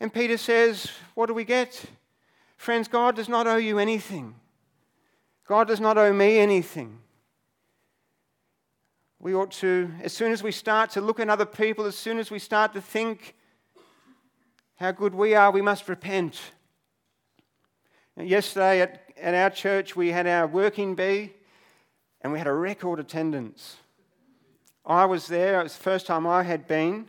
And 0.00 0.12
Peter 0.12 0.36
says, 0.36 0.90
What 1.14 1.26
do 1.26 1.34
we 1.34 1.44
get? 1.44 1.84
Friends, 2.56 2.88
God 2.88 3.16
does 3.16 3.28
not 3.28 3.46
owe 3.46 3.56
you 3.56 3.78
anything. 3.78 4.34
God 5.46 5.68
does 5.68 5.80
not 5.80 5.96
owe 5.96 6.12
me 6.12 6.38
anything. 6.38 6.98
We 9.18 9.34
ought 9.34 9.52
to, 9.52 9.90
as 10.02 10.12
soon 10.12 10.32
as 10.32 10.42
we 10.42 10.52
start 10.52 10.90
to 10.90 11.00
look 11.00 11.20
at 11.20 11.28
other 11.28 11.46
people, 11.46 11.84
as 11.86 11.96
soon 11.96 12.18
as 12.18 12.30
we 12.30 12.38
start 12.38 12.72
to 12.74 12.80
think 12.80 13.34
how 14.76 14.92
good 14.92 15.14
we 15.14 15.34
are, 15.34 15.50
we 15.50 15.62
must 15.62 15.88
repent. 15.88 16.40
Yesterday 18.16 18.82
at, 18.82 19.02
at 19.20 19.34
our 19.34 19.50
church, 19.50 19.96
we 19.96 20.10
had 20.10 20.26
our 20.26 20.46
working 20.46 20.94
bee 20.94 21.32
and 22.20 22.32
we 22.32 22.38
had 22.38 22.46
a 22.46 22.52
record 22.52 23.00
attendance. 23.00 23.76
I 24.84 25.04
was 25.06 25.26
there, 25.26 25.60
it 25.60 25.64
was 25.64 25.76
the 25.76 25.82
first 25.82 26.06
time 26.06 26.26
I 26.26 26.42
had 26.42 26.68
been, 26.68 27.08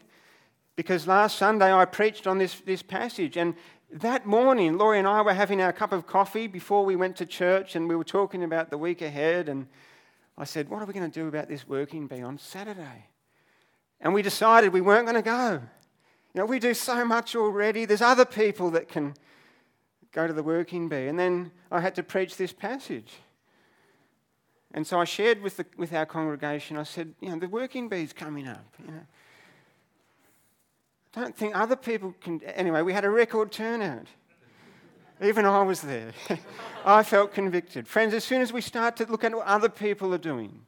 because 0.78 1.08
last 1.08 1.38
Sunday 1.38 1.74
I 1.74 1.84
preached 1.86 2.28
on 2.28 2.38
this, 2.38 2.62
this 2.62 2.84
passage. 2.84 3.36
And 3.36 3.56
that 3.92 4.26
morning, 4.26 4.78
Laurie 4.78 5.00
and 5.00 5.08
I 5.08 5.22
were 5.24 5.34
having 5.34 5.60
our 5.60 5.74
cup 5.74 5.92
of 5.92 6.06
coffee 6.06 6.46
before 6.48 6.86
we 6.86 6.96
went 6.96 7.18
to 7.18 7.26
church, 7.26 7.76
and 7.76 7.90
we 7.90 7.96
were 7.96 8.04
talking 8.04 8.44
about 8.44 8.70
the 8.70 8.78
week 8.78 9.02
ahead. 9.02 9.50
And 9.50 9.68
I 10.38 10.46
said, 10.46 10.70
What 10.70 10.82
are 10.82 10.86
we 10.86 10.94
going 10.94 11.10
to 11.10 11.20
do 11.20 11.28
about 11.28 11.50
this 11.50 11.68
working 11.68 12.06
bee 12.08 12.22
on 12.22 12.38
Saturday? 12.38 13.08
And 14.00 14.14
we 14.14 14.22
decided 14.22 14.72
we 14.72 14.82
weren't 14.82 15.08
going 15.08 15.16
to 15.16 15.24
go. 15.24 15.62
You 16.34 16.42
know, 16.42 16.46
we 16.46 16.60
do 16.60 16.76
so 16.76 17.04
much 17.04 17.36
already. 17.36 17.86
There's 17.86 18.02
other 18.02 18.26
people 18.26 18.70
that 18.72 18.88
can 18.88 19.16
go 20.12 20.28
to 20.28 20.34
the 20.34 20.44
working 20.44 20.88
bee. 20.88 21.08
And 21.08 21.18
then 21.18 21.52
I 21.72 21.82
had 21.82 21.96
to 21.96 22.04
preach 22.04 22.38
this 22.38 22.54
passage. 22.54 23.14
And 24.76 24.86
so 24.86 25.00
I 25.00 25.06
shared 25.06 25.42
with, 25.42 25.58
the, 25.58 25.66
with 25.76 25.92
our 25.94 26.06
congregation, 26.06 26.78
I 26.78 26.84
said, 26.84 27.16
you 27.20 27.30
know, 27.30 27.40
the 27.40 27.48
working 27.48 27.90
bee's 27.90 28.14
coming 28.14 28.48
up. 28.48 28.76
You 28.86 28.92
know. 28.92 29.02
I 31.18 31.22
don't 31.22 31.36
think 31.36 31.56
other 31.56 31.76
people 31.76 32.14
can. 32.22 32.42
Anyway, 32.44 32.84
we 32.84 32.94
had 32.94 33.04
a 33.04 33.10
record 33.10 33.52
turnout. 33.52 34.06
Even 35.20 35.46
I 35.46 35.64
was 35.64 35.82
there. 35.82 36.12
I 36.86 37.02
felt 37.02 37.34
convicted. 37.34 37.88
Friends, 37.88 38.14
as 38.14 38.24
soon 38.24 38.40
as 38.40 38.54
we 38.54 38.62
start 38.62 38.96
to 38.98 39.06
look 39.08 39.24
at 39.24 39.34
what 39.34 39.48
other 39.48 39.68
people 39.68 40.14
are 40.14 40.20
doing, 40.20 40.62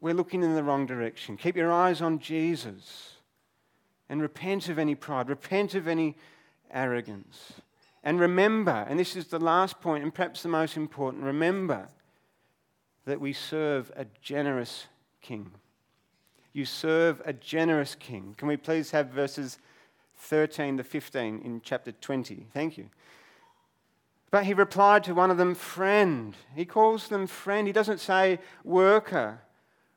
we're 0.00 0.14
looking 0.14 0.44
in 0.44 0.54
the 0.54 0.62
wrong 0.62 0.86
direction. 0.86 1.36
Keep 1.36 1.56
your 1.56 1.72
eyes 1.72 2.00
on 2.00 2.20
Jesus 2.20 3.14
and 4.08 4.22
repent 4.22 4.68
of 4.68 4.78
any 4.78 4.94
pride, 4.94 5.28
repent 5.28 5.74
of 5.74 5.88
any 5.88 6.16
arrogance. 6.70 7.54
And 8.04 8.20
remember, 8.20 8.86
and 8.88 9.00
this 9.00 9.16
is 9.16 9.26
the 9.26 9.40
last 9.40 9.80
point 9.80 10.04
and 10.04 10.14
perhaps 10.14 10.44
the 10.44 10.48
most 10.48 10.76
important, 10.76 11.24
remember 11.24 11.88
that 13.04 13.20
we 13.20 13.32
serve 13.32 13.90
a 13.96 14.06
generous 14.20 14.86
king. 15.20 15.50
You 16.52 16.64
serve 16.64 17.22
a 17.24 17.32
generous 17.32 17.94
king. 17.94 18.34
Can 18.36 18.48
we 18.48 18.56
please 18.56 18.90
have 18.90 19.08
verses 19.08 19.58
13 20.22 20.76
to 20.76 20.84
15 20.84 21.40
in 21.44 21.60
chapter 21.64 21.92
20. 21.92 22.46
Thank 22.54 22.78
you. 22.78 22.88
But 24.30 24.44
he 24.44 24.54
replied 24.54 25.04
to 25.04 25.14
one 25.14 25.30
of 25.30 25.36
them, 25.36 25.54
friend. 25.54 26.34
He 26.54 26.64
calls 26.64 27.08
them 27.08 27.26
friend. 27.26 27.66
He 27.66 27.72
doesn't 27.72 27.98
say 27.98 28.38
worker 28.64 29.40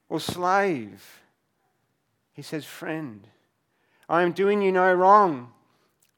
or 0.10 0.20
slave. 0.20 1.22
He 2.34 2.42
says, 2.42 2.66
friend. 2.66 3.28
I 4.10 4.24
am 4.24 4.34
doing 4.34 4.62
you 4.62 4.72
no 4.72 4.92
wrong. 4.94 5.52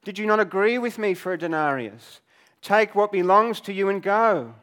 Did 0.03 0.17
you 0.17 0.25
not 0.25 0.39
agree 0.39 0.77
with 0.77 0.97
me 0.97 1.13
for 1.13 1.33
a 1.33 1.37
denarius? 1.37 2.21
Take 2.61 2.95
what 2.95 3.11
belongs 3.11 3.59
to 3.61 3.73
you 3.73 3.89
and 3.89 4.01
go. 4.01 4.55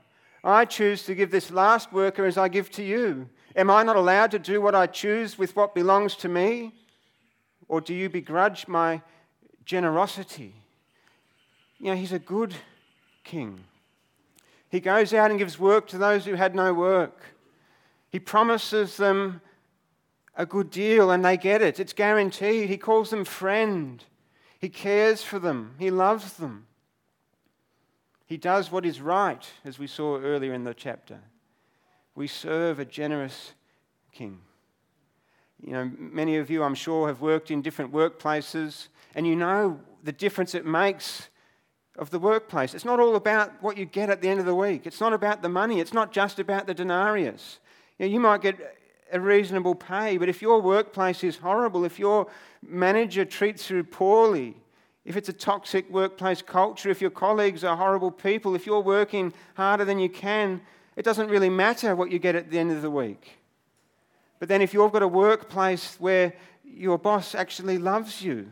I 0.42 0.64
choose 0.64 1.04
to 1.04 1.14
give 1.14 1.30
this 1.30 1.50
last 1.50 1.92
worker 1.92 2.24
as 2.24 2.36
I 2.36 2.48
give 2.48 2.70
to 2.72 2.82
you. 2.82 3.28
Am 3.56 3.70
I 3.70 3.82
not 3.82 3.96
allowed 3.96 4.30
to 4.32 4.38
do 4.38 4.60
what 4.60 4.74
I 4.74 4.86
choose 4.86 5.38
with 5.38 5.54
what 5.54 5.74
belongs 5.74 6.16
to 6.16 6.28
me? 6.28 6.74
Or 7.68 7.80
do 7.80 7.94
you 7.94 8.08
begrudge 8.08 8.68
my 8.68 9.00
generosity. 9.64 10.54
You 11.78 11.90
know, 11.90 11.96
he's 11.96 12.12
a 12.12 12.18
good 12.18 12.54
king. 13.24 13.64
He 14.68 14.80
goes 14.80 15.14
out 15.14 15.30
and 15.30 15.38
gives 15.38 15.58
work 15.58 15.86
to 15.88 15.98
those 15.98 16.24
who 16.24 16.34
had 16.34 16.54
no 16.54 16.74
work. 16.74 17.22
He 18.10 18.18
promises 18.18 18.96
them 18.96 19.40
a 20.36 20.46
good 20.46 20.70
deal 20.70 21.10
and 21.10 21.24
they 21.24 21.36
get 21.36 21.62
it. 21.62 21.78
It's 21.78 21.92
guaranteed. 21.92 22.68
He 22.68 22.76
calls 22.76 23.10
them 23.10 23.24
friend. 23.24 24.02
He 24.58 24.68
cares 24.68 25.22
for 25.22 25.38
them. 25.38 25.74
He 25.78 25.90
loves 25.90 26.34
them. 26.34 26.66
He 28.26 28.36
does 28.36 28.72
what 28.72 28.86
is 28.86 29.00
right, 29.00 29.46
as 29.64 29.78
we 29.78 29.86
saw 29.86 30.18
earlier 30.18 30.54
in 30.54 30.64
the 30.64 30.74
chapter. 30.74 31.20
We 32.14 32.26
serve 32.26 32.78
a 32.78 32.84
generous 32.84 33.52
king. 34.12 34.40
You 35.60 35.72
know, 35.72 35.90
many 35.98 36.36
of 36.36 36.50
you, 36.50 36.62
I'm 36.62 36.74
sure, 36.74 37.08
have 37.08 37.20
worked 37.20 37.50
in 37.50 37.62
different 37.62 37.92
workplaces 37.92 38.88
and 39.14 39.26
you 39.26 39.36
know 39.36 39.80
the 40.02 40.12
difference 40.12 40.54
it 40.54 40.66
makes 40.66 41.28
of 41.96 42.10
the 42.10 42.18
workplace. 42.18 42.74
It's 42.74 42.84
not 42.84 43.00
all 43.00 43.16
about 43.16 43.62
what 43.62 43.76
you 43.76 43.84
get 43.84 44.10
at 44.10 44.20
the 44.20 44.28
end 44.28 44.40
of 44.40 44.46
the 44.46 44.54
week. 44.54 44.86
It's 44.86 45.00
not 45.00 45.12
about 45.12 45.42
the 45.42 45.48
money. 45.48 45.80
It's 45.80 45.92
not 45.92 46.12
just 46.12 46.38
about 46.38 46.66
the 46.66 46.74
denarius. 46.74 47.60
You, 47.98 48.06
know, 48.06 48.12
you 48.12 48.20
might 48.20 48.42
get 48.42 48.56
a 49.12 49.20
reasonable 49.20 49.74
pay, 49.74 50.16
but 50.16 50.28
if 50.28 50.42
your 50.42 50.60
workplace 50.60 51.22
is 51.22 51.36
horrible, 51.36 51.84
if 51.84 51.98
your 51.98 52.26
manager 52.66 53.24
treats 53.24 53.70
you 53.70 53.84
poorly, 53.84 54.56
if 55.04 55.16
it's 55.16 55.28
a 55.28 55.34
toxic 55.34 55.88
workplace 55.90 56.42
culture, 56.42 56.90
if 56.90 57.00
your 57.00 57.10
colleagues 57.10 57.62
are 57.62 57.76
horrible 57.76 58.10
people, 58.10 58.56
if 58.56 58.66
you're 58.66 58.80
working 58.80 59.32
harder 59.54 59.84
than 59.84 59.98
you 59.98 60.08
can, 60.08 60.60
it 60.96 61.04
doesn't 61.04 61.28
really 61.28 61.50
matter 61.50 61.96
what 61.96 62.10
you 62.10 62.18
get 62.18 62.34
at 62.34 62.50
the 62.50 62.58
end 62.58 62.70
of 62.70 62.82
the 62.82 62.90
week. 62.90 63.38
But 64.38 64.48
then 64.48 64.62
if 64.62 64.74
you've 64.74 64.92
got 64.92 65.02
a 65.02 65.08
workplace 65.08 65.96
where 65.98 66.34
your 66.64 66.98
boss 66.98 67.34
actually 67.34 67.78
loves 67.78 68.22
you, 68.22 68.48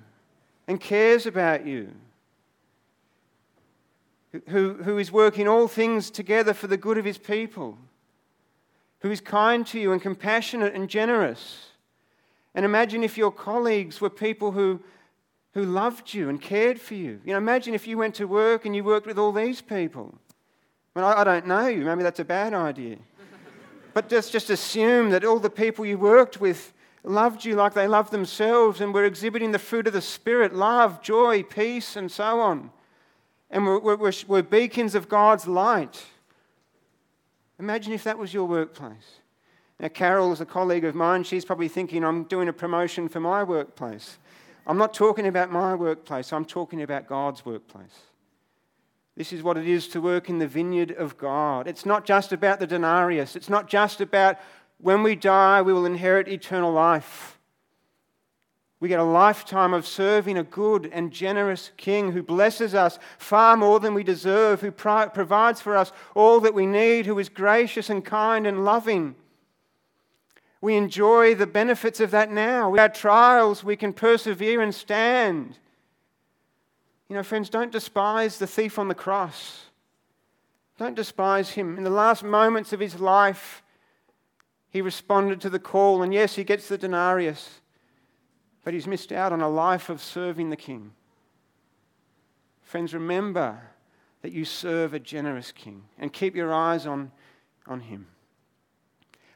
and 0.67 0.81
cares 0.81 1.27
about 1.27 1.67
you, 1.67 1.91
who, 4.49 4.75
who 4.75 4.99
is 4.99 5.13
working 5.13 5.47
all 5.47 5.69
things 5.69 6.11
together 6.11 6.55
for 6.55 6.67
the 6.67 6.77
good 6.77 6.97
of 6.97 7.05
his 7.05 7.19
people, 7.19 7.77
who 9.01 9.11
is 9.11 9.21
kind 9.21 9.67
to 9.67 9.79
you 9.79 9.93
and 9.93 10.01
compassionate 10.01 10.75
and 10.75 10.89
generous. 10.89 11.71
And 12.55 12.65
imagine 12.65 13.03
if 13.03 13.19
your 13.19 13.33
colleagues 13.33 14.01
were 14.01 14.09
people 14.09 14.53
who, 14.53 14.81
who 15.53 15.65
loved 15.65 16.15
you 16.15 16.29
and 16.29 16.41
cared 16.41 16.81
for 16.81 16.95
you. 16.95 17.21
You 17.25 17.33
know, 17.33 17.39
imagine 17.39 17.75
if 17.75 17.87
you 17.87 17.99
went 17.99 18.15
to 18.15 18.27
work 18.27 18.65
and 18.65 18.75
you 18.75 18.85
worked 18.85 19.07
with 19.07 19.19
all 19.19 19.33
these 19.33 19.61
people. 19.61 20.15
Mean, 20.95 21.05
I, 21.05 21.21
I 21.21 21.25
don't 21.25 21.47
know 21.47 21.67
you, 21.67 21.85
maybe 21.85 22.03
that's 22.03 22.21
a 22.21 22.25
bad 22.25 22.55
idea. 22.55 22.99
but 23.95 24.09
just, 24.09 24.33
just 24.33 24.51
assume 24.51 25.11
that 25.11 25.25
all 25.25 25.39
the 25.39 25.51
people 25.51 25.87
you 25.87 25.99
worked 25.99 26.41
with 26.41 26.73
loved 27.05 27.45
you 27.45 27.57
like 27.57 27.75
they 27.75 27.89
loved 27.89 28.13
themselves 28.13 28.81
and 28.81 28.95
were 28.95 29.05
exhibiting 29.05 29.53
the 29.53 29.59
fruit 29.59 29.87
of 29.87 29.93
the 29.93 30.01
Spirit 30.03 30.55
love, 30.55 31.03
joy, 31.03 31.43
peace, 31.43 31.97
and 31.97 32.11
so 32.11 32.41
on. 32.41 32.71
And 33.51 33.67
we're, 33.67 33.97
we're, 33.97 34.13
we're 34.27 34.43
beacons 34.43 34.95
of 34.95 35.09
God's 35.09 35.47
light. 35.47 36.05
Imagine 37.59 37.93
if 37.93 38.05
that 38.05 38.19
was 38.19 38.33
your 38.33 38.45
workplace. 38.45 39.21
Now, 39.79 39.89
Carol 39.89 40.33
is 40.33 40.41
a 40.41 40.47
colleague 40.47 40.85
of 40.85 40.95
mine. 40.95 41.25
She's 41.25 41.45
probably 41.45 41.69
thinking, 41.69 42.05
I'm 42.05 42.25
doing 42.25 42.49
a 42.49 42.53
promotion 42.53 43.09
for 43.09 43.21
my 43.21 43.43
workplace. 43.43 44.19
I'm 44.67 44.79
not 44.79 44.95
talking 44.95 45.27
about 45.27 45.51
my 45.51 45.75
workplace, 45.75 46.33
I'm 46.33 46.45
talking 46.45 46.83
about 46.83 47.09
God's 47.09 47.45
workplace. 47.45 48.12
This 49.17 49.33
is 49.33 49.43
what 49.43 49.59
it 49.59 49.69
is 49.69 49.89
to 49.89 50.01
work 50.01 50.29
in 50.29 50.39
the 50.39 50.47
vineyard 50.47 50.91
of 50.93 51.19
God. 51.19 51.69
It's 51.69 51.85
not 51.85 52.07
just 52.07 52.33
about 52.33 52.61
the 52.61 52.67
denarius, 52.67 53.37
it's 53.37 53.51
not 53.51 53.69
just 53.69 54.01
about 54.01 54.39
when 54.79 55.03
we 55.03 55.15
die, 55.15 55.63
we 55.63 55.73
will 55.73 55.87
inherit 55.87 56.29
eternal 56.29 56.73
life. 56.73 57.39
We 58.81 58.89
get 58.89 58.99
a 58.99 59.05
lifetime 59.05 59.75
of 59.75 59.87
serving 59.87 60.37
a 60.37 60.43
good 60.43 60.91
and 60.93 61.13
generous 61.13 61.71
King 61.77 62.11
who 62.11 62.23
blesses 62.23 62.75
us 62.75 62.99
far 63.17 63.57
more 63.57 63.79
than 63.79 63.95
we 63.95 64.03
deserve, 64.03 64.61
who 64.61 64.73
provides 64.73 65.61
for 65.61 65.77
us 65.77 65.93
all 66.17 66.41
that 66.41 66.53
we 66.53 66.67
need, 66.67 67.07
who 67.07 67.17
is 67.21 67.29
gracious 67.29 67.89
and 67.89 68.05
kind 68.05 68.45
and 68.45 68.65
loving. 68.65 69.15
We 70.61 70.75
enjoy 70.75 71.37
the 71.37 71.47
benefits 71.47 72.01
of 72.01 72.11
that 72.11 72.33
now. 72.33 72.71
With 72.71 72.81
our 72.81 72.89
trials, 72.89 73.63
we 73.63 73.77
can 73.77 73.93
persevere 73.93 74.61
and 74.61 74.75
stand. 74.75 75.59
You 77.13 77.19
know, 77.19 77.23
friends, 77.23 77.51
don't 77.51 77.71
despise 77.71 78.39
the 78.39 78.47
thief 78.47 78.79
on 78.79 78.89
the 78.89 78.95
cross. 78.95 79.67
Don't 80.79 80.95
despise 80.95 81.51
him. 81.51 81.77
In 81.77 81.85
the 81.85 81.91
last 81.91 82.25
moments 82.25 82.73
of 82.73 82.81
his 82.81 83.01
life, 83.01 83.63
he 84.71 84.81
responded 84.81 85.39
to 85.43 85.51
the 85.51 85.59
call, 85.59 86.03
and 86.03 86.15
yes, 86.15 86.37
he 86.37 86.43
gets 86.43 86.69
the 86.69 86.79
denarius, 86.79 87.61
but 88.65 88.73
he's 88.73 88.87
missed 88.87 89.13
out 89.13 89.31
on 89.31 89.43
a 89.43 89.49
life 89.51 89.91
of 89.91 90.01
serving 90.01 90.49
the 90.49 90.57
king. 90.57 90.93
Friends, 92.63 92.95
remember 92.95 93.61
that 94.23 94.33
you 94.33 94.47
serve 94.47 94.95
a 94.95 94.99
generous 94.99 95.53
king 95.53 95.83
and 95.99 96.15
keep 96.15 96.35
your 96.35 96.55
eyes 96.55 96.87
on, 96.87 97.13
on 97.67 97.81
him. 97.81 98.07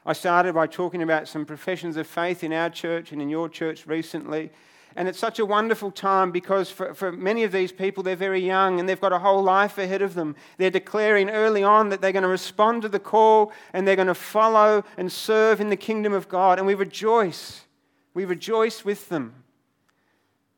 I 0.03 0.13
started 0.13 0.55
by 0.55 0.65
talking 0.65 1.03
about 1.03 1.27
some 1.27 1.45
professions 1.45 1.95
of 1.95 2.07
faith 2.07 2.43
in 2.43 2.53
our 2.53 2.71
church 2.71 3.11
and 3.11 3.21
in 3.21 3.29
your 3.29 3.47
church 3.47 3.85
recently. 3.85 4.49
And 4.97 5.07
it's 5.07 5.19
such 5.19 5.37
a 5.37 5.45
wonderful 5.45 5.91
time 5.91 6.31
because 6.31 6.71
for, 6.71 6.91
for 6.95 7.11
many 7.11 7.43
of 7.43 7.51
these 7.51 7.71
people, 7.71 8.01
they're 8.01 8.15
very 8.15 8.43
young 8.43 8.79
and 8.79 8.89
they've 8.89 8.99
got 8.99 9.13
a 9.13 9.19
whole 9.19 9.43
life 9.43 9.77
ahead 9.77 10.01
of 10.01 10.15
them. 10.15 10.35
They're 10.57 10.71
declaring 10.71 11.29
early 11.29 11.61
on 11.61 11.89
that 11.89 12.01
they're 12.01 12.11
going 12.11 12.23
to 12.23 12.27
respond 12.27 12.81
to 12.81 12.89
the 12.89 12.99
call 12.99 13.51
and 13.73 13.87
they're 13.87 13.95
going 13.95 14.07
to 14.07 14.15
follow 14.15 14.83
and 14.97 15.11
serve 15.11 15.61
in 15.61 15.69
the 15.69 15.75
kingdom 15.75 16.13
of 16.13 16.27
God. 16.27 16.57
And 16.57 16.65
we 16.65 16.73
rejoice. 16.73 17.61
We 18.15 18.25
rejoice 18.25 18.83
with 18.83 19.07
them. 19.09 19.43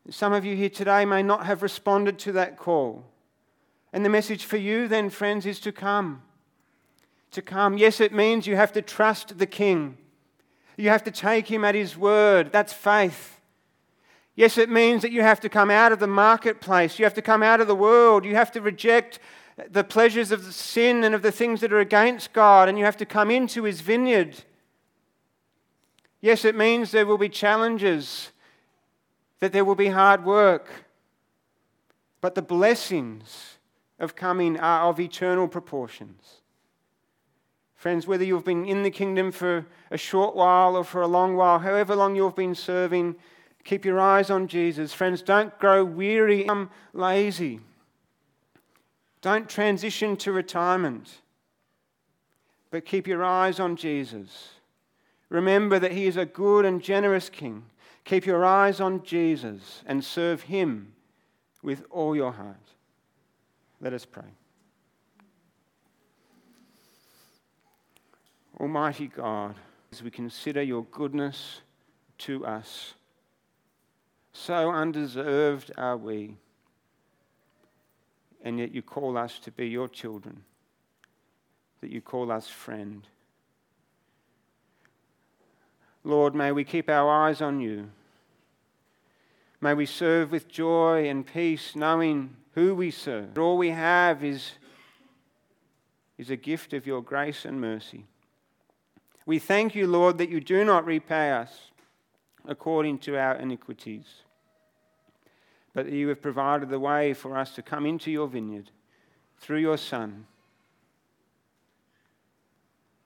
Some 0.09 0.31
of 0.31 0.45
you 0.45 0.55
here 0.55 0.69
today 0.69 1.03
may 1.03 1.21
not 1.21 1.45
have 1.45 1.61
responded 1.61 2.17
to 2.19 2.31
that 2.31 2.55
call. 2.55 3.03
And 3.91 4.05
the 4.05 4.09
message 4.09 4.45
for 4.45 4.55
you, 4.55 4.87
then, 4.87 5.09
friends, 5.09 5.45
is 5.45 5.59
to 5.59 5.73
come. 5.73 6.21
To 7.31 7.41
come. 7.41 7.77
Yes, 7.77 7.99
it 7.99 8.13
means 8.13 8.47
you 8.47 8.55
have 8.55 8.71
to 8.71 8.81
trust 8.81 9.37
the 9.37 9.45
King. 9.45 9.97
You 10.77 10.87
have 10.87 11.03
to 11.03 11.11
take 11.11 11.51
him 11.51 11.65
at 11.65 11.75
his 11.75 11.97
word. 11.97 12.53
That's 12.53 12.71
faith. 12.71 13.38
Yes, 14.39 14.57
it 14.57 14.69
means 14.69 15.01
that 15.01 15.11
you 15.11 15.21
have 15.21 15.41
to 15.41 15.49
come 15.49 15.69
out 15.69 15.91
of 15.91 15.99
the 15.99 16.07
marketplace. 16.07 16.97
You 16.97 17.03
have 17.03 17.13
to 17.15 17.21
come 17.21 17.43
out 17.43 17.59
of 17.59 17.67
the 17.67 17.75
world. 17.75 18.23
You 18.23 18.35
have 18.35 18.53
to 18.53 18.61
reject 18.61 19.19
the 19.69 19.83
pleasures 19.83 20.31
of 20.31 20.45
the 20.45 20.53
sin 20.53 21.03
and 21.03 21.13
of 21.13 21.21
the 21.21 21.31
things 21.33 21.59
that 21.59 21.73
are 21.73 21.81
against 21.81 22.31
God, 22.31 22.69
and 22.69 22.79
you 22.79 22.85
have 22.85 22.95
to 22.95 23.05
come 23.05 23.29
into 23.29 23.63
His 23.63 23.81
vineyard. 23.81 24.45
Yes, 26.21 26.45
it 26.45 26.55
means 26.55 26.91
there 26.91 27.05
will 27.05 27.17
be 27.17 27.27
challenges, 27.27 28.31
that 29.41 29.51
there 29.51 29.65
will 29.65 29.75
be 29.75 29.89
hard 29.89 30.23
work, 30.23 30.85
but 32.21 32.33
the 32.33 32.41
blessings 32.41 33.57
of 33.99 34.15
coming 34.15 34.57
are 34.57 34.87
of 34.87 35.01
eternal 35.01 35.49
proportions. 35.49 36.35
Friends, 37.75 38.07
whether 38.07 38.23
you've 38.23 38.45
been 38.45 38.63
in 38.63 38.83
the 38.83 38.89
kingdom 38.89 39.33
for 39.33 39.65
a 39.91 39.97
short 39.97 40.33
while 40.33 40.77
or 40.77 40.85
for 40.85 41.01
a 41.01 41.07
long 41.07 41.35
while, 41.35 41.59
however 41.59 41.93
long 41.93 42.15
you've 42.15 42.37
been 42.37 42.55
serving, 42.55 43.17
Keep 43.69 43.85
your 43.85 43.99
eyes 43.99 44.31
on 44.31 44.47
Jesus. 44.47 44.95
Friends, 44.95 45.21
don't 45.21 45.55
grow 45.59 45.85
weary, 45.85 46.41
become 46.41 46.71
lazy. 46.91 47.59
Don't 49.21 49.47
transition 49.47 50.17
to 50.17 50.31
retirement, 50.31 51.21
but 52.71 52.83
keep 52.83 53.05
your 53.05 53.23
eyes 53.23 53.59
on 53.59 53.75
Jesus. 53.75 54.53
Remember 55.29 55.77
that 55.77 55.91
He 55.91 56.07
is 56.07 56.17
a 56.17 56.25
good 56.25 56.65
and 56.65 56.81
generous 56.81 57.29
King. 57.29 57.61
Keep 58.05 58.25
your 58.25 58.43
eyes 58.43 58.81
on 58.81 59.03
Jesus 59.03 59.83
and 59.85 60.03
serve 60.03 60.41
Him 60.41 60.93
with 61.61 61.85
all 61.91 62.15
your 62.15 62.31
heart. 62.31 62.73
Let 63.79 63.93
us 63.93 64.03
pray. 64.03 64.33
Almighty 68.59 69.09
God, 69.09 69.53
as 69.91 70.01
we 70.01 70.09
consider 70.09 70.63
your 70.63 70.85
goodness 70.85 71.61
to 72.17 72.47
us, 72.47 72.95
so 74.33 74.71
undeserved 74.71 75.71
are 75.77 75.97
we. 75.97 76.35
And 78.43 78.59
yet 78.59 78.73
you 78.73 78.81
call 78.81 79.17
us 79.17 79.39
to 79.39 79.51
be 79.51 79.67
your 79.67 79.87
children, 79.87 80.43
that 81.81 81.91
you 81.91 82.01
call 82.01 82.31
us 82.31 82.47
friend. 82.47 83.07
Lord, 86.03 86.33
may 86.33 86.51
we 86.51 86.63
keep 86.63 86.89
our 86.89 87.09
eyes 87.09 87.41
on 87.41 87.59
you. 87.59 87.89
May 89.61 89.73
we 89.73 89.85
serve 89.85 90.31
with 90.31 90.47
joy 90.47 91.09
and 91.09 91.25
peace, 91.27 91.75
knowing 91.75 92.35
who 92.53 92.73
we 92.73 92.91
serve. 92.91 93.37
All 93.37 93.57
we 93.57 93.71
have 93.71 94.23
is, 94.23 94.53
is 96.17 96.29
a 96.29 96.37
gift 96.37 96.73
of 96.73 96.87
your 96.87 97.01
grace 97.01 97.43
and 97.43 97.59
mercy. 97.59 98.05
We 99.25 99.37
thank 99.37 99.75
you, 99.75 99.85
Lord, 99.85 100.17
that 100.17 100.29
you 100.29 100.39
do 100.39 100.63
not 100.63 100.85
repay 100.85 101.31
us 101.31 101.71
according 102.45 102.97
to 102.97 103.17
our 103.17 103.35
iniquities 103.35 104.23
but 105.73 105.91
you 105.91 106.07
have 106.09 106.21
provided 106.21 106.69
the 106.69 106.79
way 106.79 107.13
for 107.13 107.37
us 107.37 107.55
to 107.55 107.61
come 107.61 107.85
into 107.85 108.11
your 108.11 108.27
vineyard 108.27 108.71
through 109.37 109.59
your 109.59 109.77
Son. 109.77 110.25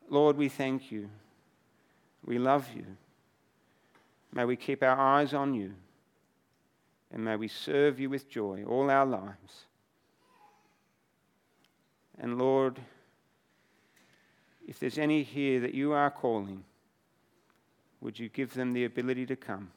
Lord, 0.10 0.38
we 0.38 0.50
thank 0.50 0.92
you. 0.92 1.10
We 2.26 2.38
love 2.38 2.68
you. 2.76 2.86
May 4.32 4.46
we 4.46 4.56
keep 4.56 4.82
our 4.82 4.98
eyes 4.98 5.34
on 5.34 5.54
you. 5.54 5.74
And 7.12 7.24
may 7.24 7.36
we 7.36 7.48
serve 7.48 8.00
you 8.00 8.10
with 8.10 8.30
joy 8.30 8.64
all 8.68 8.90
our 8.90 9.06
lives. 9.06 9.66
And 12.18 12.40
Lord, 12.40 12.80
if 14.68 14.80
there's 14.80 14.98
any 14.98 15.22
here 15.24 15.60
that 15.60 15.74
you 15.74 15.92
are 15.92 16.10
calling, 16.10 16.64
would 18.04 18.20
you 18.20 18.30
give 18.30 18.54
them 18.54 18.74
the 18.74 18.86
ability 18.86 19.26
to 19.26 19.36
come? 19.36 19.72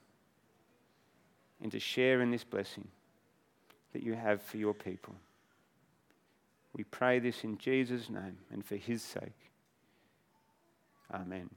and 1.62 1.72
to 1.72 1.80
share 1.80 2.20
in 2.20 2.30
this 2.30 2.44
blessing 2.44 2.86
that 3.92 4.02
you 4.02 4.14
have 4.14 4.42
for 4.42 4.56
your 4.58 4.74
people. 4.74 5.14
We 6.74 6.84
pray 6.84 7.18
this 7.18 7.44
in 7.44 7.56
Jesus' 7.56 8.10
name 8.10 8.36
and 8.52 8.64
for 8.64 8.76
his 8.76 9.02
sake. 9.02 9.50
Amen. 11.12 11.48